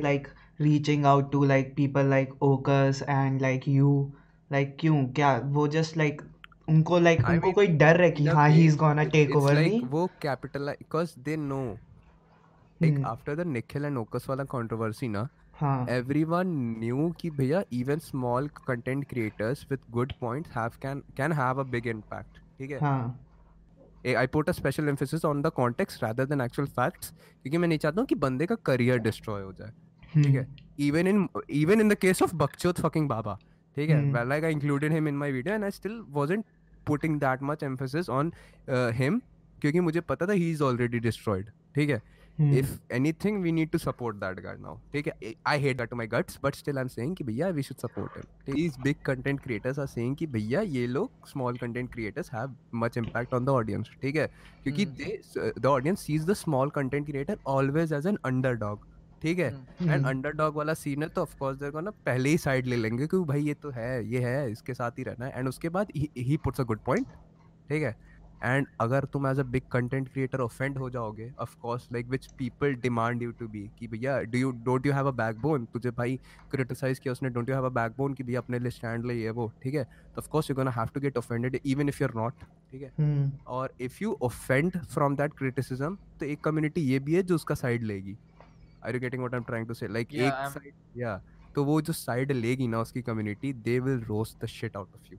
[0.00, 0.28] like
[0.60, 4.12] reaching out to like people like occurs and like you
[4.52, 5.04] like क्यों?
[5.06, 6.22] क्या वो जस्ट लाइक
[6.68, 10.06] उनको लाइक उनको कोई डर है कि हाँ he is gonna take over me वो
[10.22, 11.76] capital because they know
[12.90, 15.28] hmm, after the Nikhil and Okus वाला controversy ना
[15.60, 21.34] हाँ everyone knew कि भैया even small content creators with good points have can can
[21.40, 22.96] have a big impact ठीक है हाँ
[24.06, 27.12] ए- I put a special emphasis on the context rather than actual facts
[27.42, 29.72] क्योंकि मैं नहीं चाहता हूँ कि बंदे का करियर डिस्ट्रॉय हो जाए
[30.14, 30.46] ठीक है
[30.88, 31.20] even in
[31.62, 33.36] even in the case of Bakchot fucking Baba
[33.76, 34.10] ठीक है Hmm.
[34.14, 36.46] well, like I included him in my video and I still wasn't
[36.90, 38.32] putting that much emphasis on
[38.68, 39.20] uh, him
[39.62, 42.21] क्योंकि मुझे पता था he is already destroyed ठीक है हम्म,
[42.58, 45.98] if anything we need to support that guy now ठीक है I- hate that to
[46.00, 49.42] my guts but still I'm saying कि भैया we should support him these big content
[49.46, 53.56] creators are saying कि भैया ये लोग small content creators have much impact on the
[53.60, 54.26] audience ठीक है
[54.64, 54.96] क्योंकि Hmm.
[55.02, 58.88] they the audience sees the small content creator always as an underdog
[59.22, 62.28] ठीक है hmm, and hmm, underdog वाला सीन है तो ऑफ़ कोर्स देखो ना पहले
[62.28, 65.26] ही साइड ले लेंगे क्योंकि भाई ये तो है ये है इसके साथ ही रहना
[65.26, 67.06] है एंड उसके बाद he puts a good point
[67.68, 67.94] ठीक है
[68.42, 72.26] एंड अगर तुम as a big content creator offend हो जाओगे of course like which
[72.38, 75.90] people demand you to be कि भैया do you don't you have a backbone तुझे
[75.98, 76.18] भाई
[76.50, 79.30] क्रिटिसाइज किया उसने don't you have a backbone कि भैया अपने लिए स्टैंड ले ये
[79.30, 79.84] वो ठीक है?
[79.84, 82.82] तो of course you gonna have to get offended even if you are not ठीक
[82.82, 82.92] है?
[82.98, 87.34] हम्म। और if you offend from that criticism तो एक कम्युनिटी ये भी है जो
[87.34, 88.16] उसका साइड लेगी।
[88.84, 91.20] Are you getting what I am trying to say like एक साइड या
[91.54, 95.12] तो वो जो साइड लेगी ना उसकी community they will roast the shit out of
[95.12, 95.18] you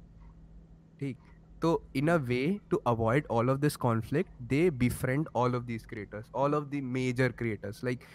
[1.00, 1.18] ठीक?
[1.64, 2.42] तो in a way
[2.72, 6.86] to avoid all of this conflict they befriend all of these creators all of the
[6.94, 7.84] major creators.
[7.90, 8.08] Like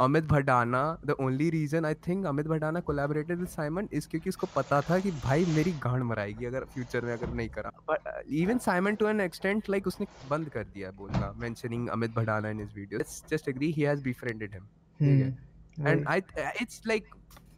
[0.00, 4.46] Amit Bhadana the only reason I think Amit Bhadana collaborated with Simon is क्योंकि उसको
[4.56, 8.08] पता था कि भाई मेरी गांड मराएगी अगर future में अगर नहीं करा। But
[8.40, 12.60] even Simon to an extent like उसने बंद कर दिया बोलना mentioning Amit Bhadana in
[12.60, 13.00] his video
[13.30, 14.68] just agree he has befriended him.
[15.00, 15.30] ठीक है?
[15.78, 16.22] Hmm and I
[16.62, 17.08] it's like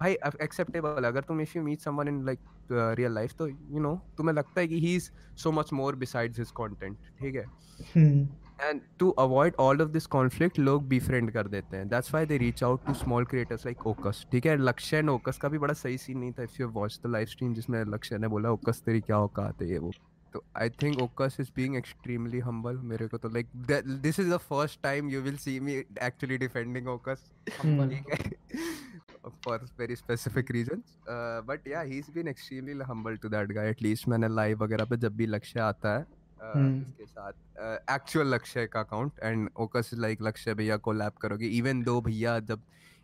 [0.02, 2.38] भाई एक्सेप्टेबल अगर तुम if you meet someone in like
[2.72, 5.10] real life तो यू नो तुम्हें लगता है कि he is
[5.42, 7.44] so much more besides his content ठीक है?
[8.60, 12.36] And to avoid all of this conflict लोग befriend कर देते हैं। That's why they
[12.38, 14.56] reach out to small creators like Okus ठीक है?
[14.58, 17.26] लक्ष्य एंड ओकस का भी बड़ा सही सीन नहीं था। If you watch the live
[17.26, 19.92] stream जिसमें लक्ष्य ने बोला ओकस तेरी क्या औकात है ये वो?
[20.34, 23.48] तो I think Okus is being extremely humble मेरे को तो like
[24.02, 25.72] this is the first time you will see me
[26.02, 27.30] actually defending Okus
[27.62, 27.90] hmm.
[29.24, 33.66] of course very specific reasons uh, but yeah he's been extremely humble to that guy.
[33.66, 37.32] At least maine live वगैरह पे जब भी लक्ष्य आता है uh, हम्म। इसके साथ
[37.32, 42.00] uh, actual लक्ष्य का account and Okas like Lakshya भैया को लैप करोगे इवन दो
[42.00, 42.62] भैया जब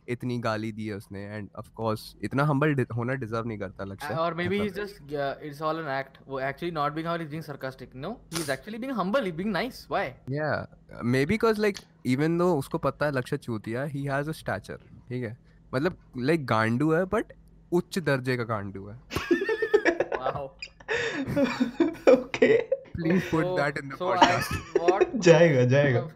[0.08, 4.14] इतनी गाली दी है उसने एंड ऑफ़ कोर्स इतना हंबल होना डिजर्व नहीं करता लक्ष्य
[4.16, 7.94] और maybe just it's all an act वो actually not being how is being sarcastic
[7.96, 10.50] no he is actually being humble he being nice why या
[11.18, 15.24] maybe because like even though उसको पता है लक्ष्य चूतिया ही हैज़ अ स्टैचर ठीक
[15.24, 15.36] है?
[15.74, 17.32] मतलब लाइक गांडू है बट
[17.72, 18.96] उच्च दर्जे का गांडू है
[20.18, 20.50] wow
[22.16, 22.56] okay
[22.96, 26.08] please put that in the podcast what जाएगा जाएगा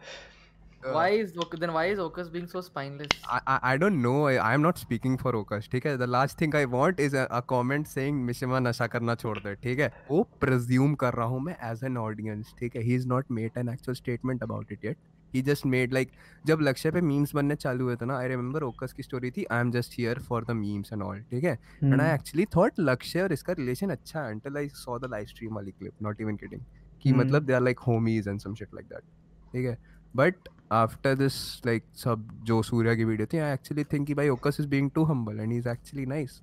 [0.95, 4.27] why is then why is Okus being so spineless I, I, I don't know.
[4.27, 5.69] I, I am not speaking for Okash.
[5.71, 5.97] ठीक है.
[5.99, 9.55] The last thing I want is a, a comment saying Mishima नशा करना छोड़ दे.
[9.55, 9.93] ठीक है.
[10.11, 12.51] वो presume कर रहा हूँ मैं as an audience.
[12.59, 12.83] ठीक है.
[12.83, 14.97] He is not made an actual statement about it yet.
[15.35, 16.11] He just made like
[16.47, 19.45] जब लक्ष्य पे memes बनने चालू हुए थे ना I remember ओकस की story थी
[19.51, 21.19] I am just here for the memes and all.
[21.31, 21.59] ठीक है.
[21.83, 25.11] And I hmm actually thought लक्ष्य और इसका relation अच्छा है until I saw the
[25.15, 25.95] live stream वाली clip.
[26.03, 26.65] Not even kidding.
[27.03, 29.05] कि हम्म। मतलब they are like homies and some shit like that.
[29.53, 29.79] ठीक है.
[30.17, 34.29] But after this like सब जो सूर्या की वीडियो थी I actually think कि भाई
[34.29, 36.41] ओकस is being too humble and he's actually nice.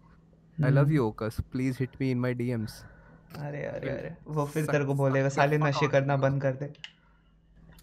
[0.59, 1.41] I love hmm. you ओकस.
[1.53, 2.83] Please hit me in my DMs.
[3.37, 6.71] अरे अरे अरे वो फिर तेरे को बोलेगा साले नशे करना बंद कर दे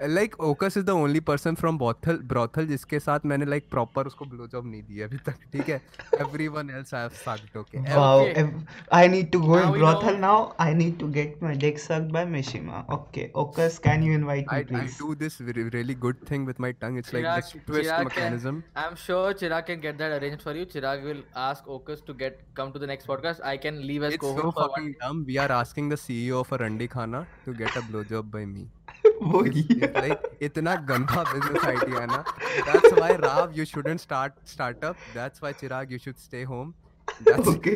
[0.00, 4.24] like Okus is the only person from brothel brothel जिसके साथ मैंने लाइक प्रॉपर उसको
[4.24, 5.80] ब्लू जॉब नहीं दिया अभी तक ठीक है?
[6.20, 8.26] Everyone else I have sucked okay wow
[8.94, 12.24] I need to go in brothel now I need to get my dick sucked by
[12.26, 16.56] Mishima okay Okus can you invite me please I do this really good thing with
[16.60, 20.42] my tongue it's like this twist mechanism I am sure Chirag can get that arranged
[20.42, 23.78] for you Chirag will ask Okus to get come to the next podcast I can
[23.84, 27.26] leave as co host it's so we are asking the CEO of a रंडी खाना
[27.46, 28.68] to get a blow job by me
[29.22, 35.42] होगी। Like इतना गंदा business idea ना। That's why Rao you shouldn't start startup that's
[35.42, 36.72] why Chirag you should stay home
[37.22, 37.74] that's okay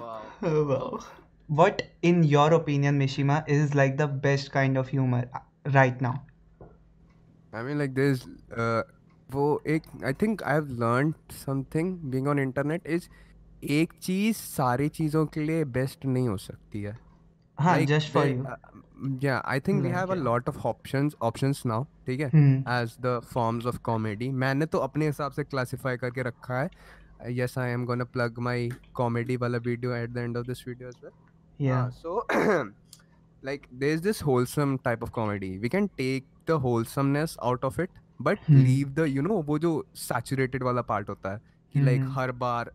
[0.00, 0.98] wow
[1.48, 5.28] what in your opinion Mishima is like the best kind of humour
[5.66, 6.14] right now
[7.56, 8.24] I mean like this
[9.34, 11.12] वो एक I think I have learn
[11.44, 13.08] something being on internet is
[13.78, 16.96] एक चीज़ सारी चीज़ों के लिए best नहीं हो सकती है।
[17.60, 18.44] हाँ, Like, just for they- you.
[18.46, 18.56] uh,
[19.24, 20.24] yeah, I think we Like, have a yeah.
[20.30, 21.80] lot of options options now.
[22.06, 22.30] ठीक है.
[22.30, 22.54] Hmm.
[22.76, 27.56] as the forms of comedy मैंने तो अपने हिसाब से classify करके रखा है yes
[27.64, 28.56] I am gonna plug my
[29.00, 31.16] comedy वाला video at the end of this video as well
[31.68, 31.86] Yeah.
[31.86, 32.70] Uh, so
[33.50, 37.90] like there's this wholesome type of comedy we can take the wholesomeness out of it
[38.28, 38.60] but Hmm.
[38.68, 39.72] leave the you know वो जो
[40.06, 41.40] saturated वाला part होता है
[41.74, 42.14] कि like Hmm.
[42.16, 42.70] हर बार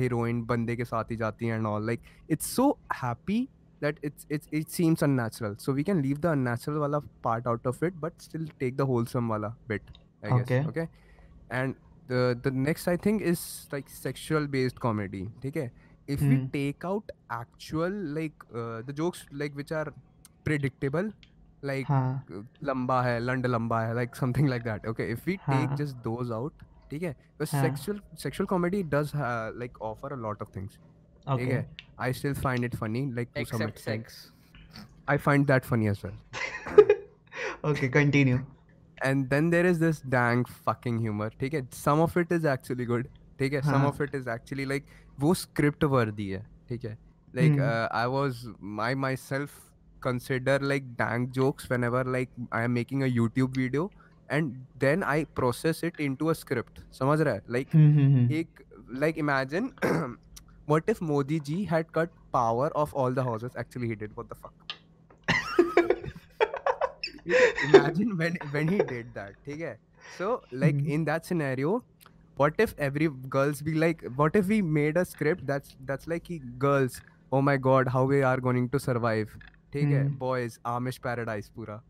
[0.00, 2.66] heroine बंदे के साथ ही जाती है and all like it's so
[3.02, 3.38] happy
[3.81, 7.65] that it's it's it seems unnatural so we can leave the unnatural wala part out
[7.65, 9.91] of it but still take the wholesome wala bit
[10.23, 10.59] i Okay.
[10.59, 10.87] guess okay
[11.49, 11.75] and
[12.07, 15.69] the the next i think is like sexual based comedy okay
[16.07, 16.45] if we Hmm.
[16.53, 19.93] take out actual like uh, the jokes like which are
[20.43, 21.11] predictable
[21.61, 25.37] like हाँ uh, lamba hai land lamba hai like something like that okay if we
[25.53, 25.79] take हाँ.
[25.81, 26.53] just those out
[26.93, 27.63] okay because हाँ.
[27.65, 30.77] sexual sexual comedy does uh, like offer a lot of things
[31.27, 31.65] okay okay
[31.99, 34.31] I still find it funny like to some Except extent sex.
[35.07, 36.17] I find that funny as well.
[37.63, 38.39] okay continue
[39.07, 41.29] And then there is this dang fucking humor.
[41.41, 43.07] ठीक है some of it is actually good.
[43.39, 43.89] ठीक है some हाँ.
[43.89, 44.87] of it is actually like
[45.23, 46.97] वो script worthy है ठीक है
[47.39, 47.63] like Hmm.
[47.67, 48.37] uh, i was
[48.85, 49.55] i myself
[50.05, 53.83] consider like dank jokes whenever like i am making a youtube video
[54.37, 54.55] and
[54.85, 58.31] then i process it into a script समझ रहा है like Hmm, hmm, hmm.
[58.39, 58.63] एक
[59.03, 59.69] like imagine
[60.65, 64.29] what if modi ji had cut power of all the houses actually he did what
[64.29, 64.53] the fuck
[67.63, 69.77] imagine when when he did that ठीक है
[70.19, 70.91] so like Hmm.
[70.97, 71.83] in that scenario
[72.41, 76.27] what if every girls be like what if we made a script that's that's like
[76.33, 77.01] he girls
[77.31, 79.35] oh my god how we are going to survive
[79.73, 80.17] ठीक है Hmm.
[80.23, 81.81] boys amish paradise पूरा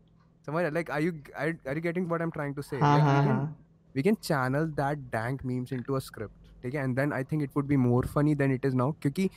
[0.46, 1.12] समझ like are you
[1.44, 3.54] are, are you getting what i'm trying to say हाँ like, हाँ we, can, हाँ
[3.94, 4.68] we can channel
[6.63, 6.83] ठीक है?
[6.83, 9.29] And then I think it would be more funny than it is now क्योंकि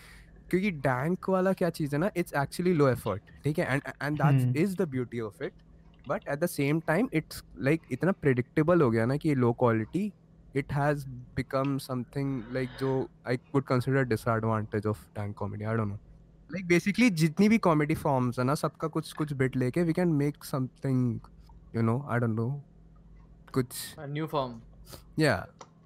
[0.51, 3.67] क्योंकि dank वाला क्या चीज़ है ना इट्स एक्चुअली लो एफर्ट ठीक है?
[3.67, 5.53] And and that is the beauty of it
[6.09, 10.13] but at the same time it's like इतना प्रिडिक्टेबल हो गया ना कि low quality
[10.57, 11.07] it has
[11.37, 15.99] become something like जो I would consider disadvantage of dank comedy I don't know
[16.51, 20.13] like basically जितनी भी comedy forms है ना सबका कुछ कुछ बिट लेके we can
[20.15, 21.21] make something
[21.77, 22.49] you know I don't know
[23.55, 24.61] कुछ न्यू फॉर्म
[25.19, 25.37] या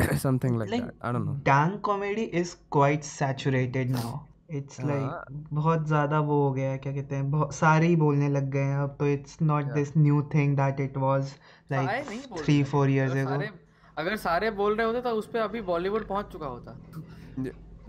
[0.24, 1.06] something like, like that.
[1.08, 1.36] I don't know.
[1.44, 4.10] Dank comedy is quite saturated now.
[4.58, 4.88] It's हाँ.
[4.88, 8.50] like बहुत ज़्यादा वो हो गया है क्या कहते हैं बहुत सारे ही बोलने लग
[8.50, 9.74] गए हैं अब तो it's not Yeah.
[9.76, 11.34] this new thing that it was
[11.72, 13.30] like नहीं बोल three रहे four थे। years अगर ago.
[13.30, 13.50] सारे
[13.98, 16.76] अगर सारे बोल रहे होते तो उस पे अभी बॉलीवुड पहुँच चुका होता।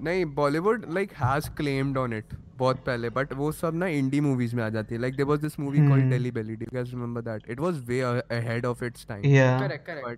[0.03, 4.55] नहीं Bollywood like has claimed on it बहुत पहले बट वो सब ना इंडी मूवीज़
[4.55, 6.09] में आ जाती है। Like there was this movie called.
[6.09, 9.59] Delhi Belly do you guys remember that it was way ahead of its time yeah.
[9.61, 10.15] Correct correct हाँ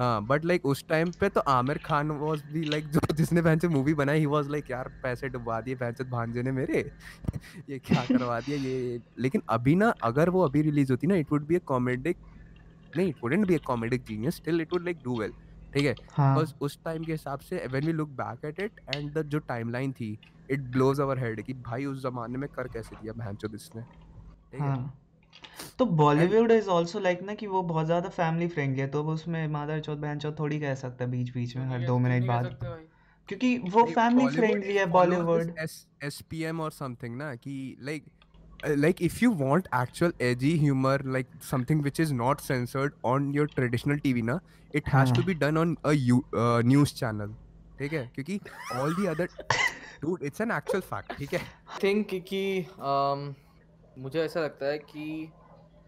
[0.00, 3.68] बट लाइक उस टाइम पे तो आमिर खान वाज भी लाइक जो जिसने बहन से
[3.68, 6.80] मूवी बनाई ही वाज लाइक यार पैसे डुबा दिए बहन से भांजे ने मेरे।
[7.70, 11.32] ये क्या करवा दिया ये लेकिन अभी ना अगर वो अभी रिलीज़ होती ना it
[11.32, 12.16] would be a comedic
[12.96, 15.32] नहीं it wouldn't be a comedic genius still it would like do well
[15.74, 15.94] ठीक है?
[16.12, 19.22] हाँ। बिकॉज़ उस टाइम के हिसाब से when we look back at it and the
[19.28, 20.16] जो टाइमलाइन थी
[20.50, 24.60] इट ब्लोज अवर हेड कि भाई उस जमाने में कर कैसे दिया बहनचोद इसने ठीक
[24.60, 24.68] है?
[24.68, 24.98] हाँ।
[25.78, 29.12] तो बॉलीवुड इज़ ऑल्सो लाइक ना कि वो बहुत ज़्यादा फैमिली फ्रेंडली है तो वो
[29.12, 32.26] उसमें मादर चौथ बहन चौथ थोड़ी कह सकता है बीच बीच में हर दो मिनट
[32.26, 32.56] बाद
[33.28, 38.02] क्योंकि वो फैमिली फ्रेंडली है Bollywood S- SPM or something ना कि like
[38.66, 43.32] uh, like if you want actual edgy humor like something which is not censored on
[43.34, 44.40] your traditional TV ना
[44.72, 45.26] it has to हाँ.
[45.26, 47.28] be done on a you, uh, news channel
[47.78, 48.40] ठीक है क्योंकि
[48.74, 49.28] all the other
[50.02, 51.40] dude it's an actual fact ठीक है
[51.82, 53.43] think कि um,
[53.97, 55.33] मुझे ऐसा लगता है कि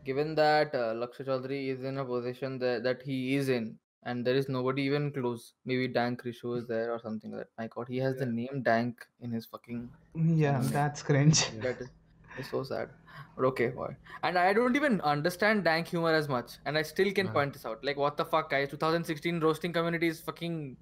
[0.05, 4.25] given that uh, Lakshay Chaudhary is in a position that, that he is in and
[4.25, 7.67] there is nobody even close maybe Dank Rishu is there or something like that my
[7.75, 11.89] god he has the name Dank in his fucking yeah that's cringe that is
[12.37, 12.89] it's so sad
[13.35, 17.11] but okay boy and I don't even understand dank humor as much and I still
[17.11, 17.33] can Yeah.
[17.33, 20.77] point this out like what the fuck guys 2016 roasting community is fucking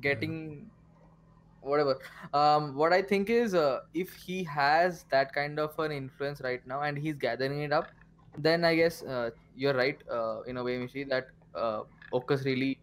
[0.00, 0.70] getting
[1.63, 1.97] whatever
[2.33, 6.65] um what i think is uh, if he has that kind of an influence right
[6.67, 7.87] now and he's gathering it up
[8.37, 11.81] then i guess uh, you're right uh, in a way mishi that uh,
[12.13, 12.79] Okus really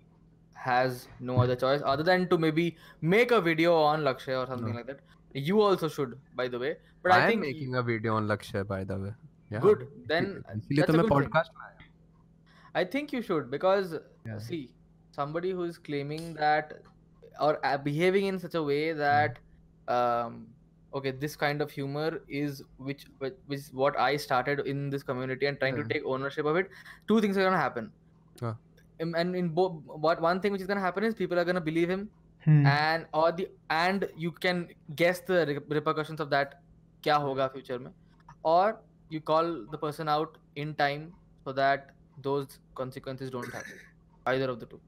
[0.55, 4.70] has no other choice other than to maybe make a video on Lakshya or something
[4.70, 4.76] no.
[4.76, 5.01] like that
[5.33, 8.66] you also should by the way but i, I think making a video on Lakshya,
[8.66, 9.12] by the way
[9.51, 9.59] yeah.
[9.59, 11.89] good then that's a good podcast thing.
[12.74, 13.95] i think you should because
[14.26, 14.39] yeah.
[14.39, 14.70] see
[15.12, 16.83] somebody who is claiming that
[17.39, 19.39] or uh, behaving in such a way that
[19.88, 20.36] um
[20.93, 25.04] okay this kind of humor is which which which is what I started in this
[25.04, 25.84] community and trying Yeah.
[25.88, 26.70] to take ownership of it
[27.08, 27.91] two things are gonna happen
[28.41, 28.54] Yeah.
[29.04, 29.74] Um, and in both
[30.08, 32.06] what one thing which is gonna happen is people are gonna believe him
[32.46, 32.66] Hmm.
[32.72, 34.58] and or the and you can
[35.04, 36.52] guess the re- repercussions of that
[37.06, 37.91] क्या होगा future में
[38.52, 38.66] or
[39.16, 41.08] you call the person out in time
[41.48, 41.89] so that
[42.28, 43.82] those consequences don't happen
[44.34, 44.80] either of the two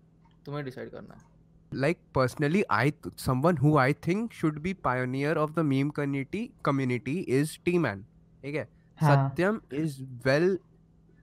[0.46, 1.26] तुम्हें decide करना है
[1.73, 7.19] Like personally i someone who i think should be pioneer of the meme community community
[7.39, 8.05] is t-man
[8.45, 8.69] ठीक है
[8.99, 10.59] हाँ सत्यम is well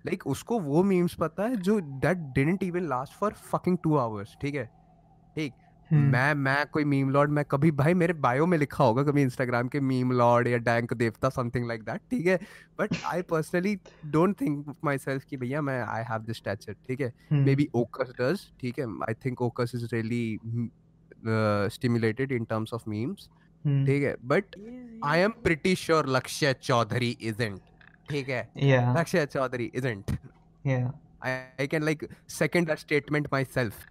[0.06, 4.36] like उसको वो memes पता है जो that didn't even last for fucking two hours
[4.42, 4.66] ठीक है
[5.36, 8.84] ठीक हम्म, हम्म। मैं मैं कोई मीम लॉर्ड मैं कभी भाई मेरे बायो में लिखा
[8.84, 12.36] होगा कभी इंस्टाग्राम के मीम लॉर्ड या डैंक देवता समथिंग लाइक दैट ठीक है?
[12.80, 13.76] But I personally
[14.06, 17.12] don't think myself की भैया मैं आई हैव दिस स्टैचर ठीक है?
[17.32, 18.86] मे बी ओकस डज ठीक है?
[19.10, 20.70] आई थिंक ओकस is really
[21.74, 23.30] stimulated in terms of memes
[23.86, 24.16] ठीक है?
[24.26, 24.56] But
[25.06, 27.60] I am pretty sure Lakshya Chaudhary isn't
[28.10, 28.48] ठीक है?
[29.00, 30.12] Lakshya Chaudhary isn't
[31.26, 33.86] I can like second statement myself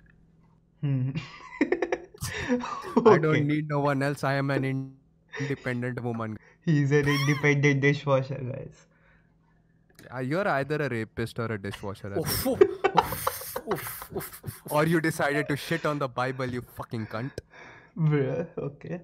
[2.21, 2.97] statement myself.
[2.97, 3.07] hmm.
[3.07, 4.25] I don't need no one else.
[4.25, 4.65] I am an
[5.39, 6.39] independent woman.
[6.65, 8.87] he's an independent dishwasher guys
[10.15, 14.63] Uh, You're either a rapist or a dishwasher, I Oof, oof, oof, oof, oof.
[14.71, 16.47] or you decided to shit on the Bible.
[16.47, 17.33] You fucking cunt.
[17.97, 19.01] Bruh, okay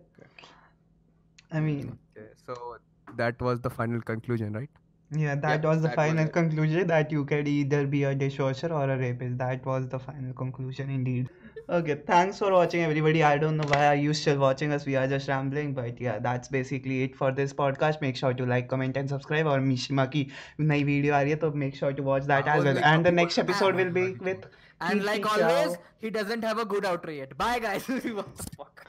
[1.51, 2.43] I mean Yes.
[2.47, 2.79] So
[3.17, 4.71] that was the final conclusion, right?
[5.11, 6.33] Yeah, that Yep, was the that final it.
[6.33, 9.39] conclusion that you could either be a dishwasher or a rapist.
[9.39, 11.31] That was the final conclusion indeed
[11.69, 13.23] okay thanks for watching everybody.
[13.23, 14.87] I don't know why are you still watching us.
[14.87, 18.01] We are just rambling but yeah that's basically it for this podcast.
[18.01, 19.47] Make sure to like comment and subscribe.
[19.47, 22.65] or mishima ki nahi video aa rahi hai so make sure to watch that as
[22.65, 22.79] well.
[22.93, 24.47] and the next episode will be with
[24.81, 27.39] and like always he doesn't have a good outro yet.
[27.45, 27.89] Bye guys.
[28.21, 28.87] What the fuck?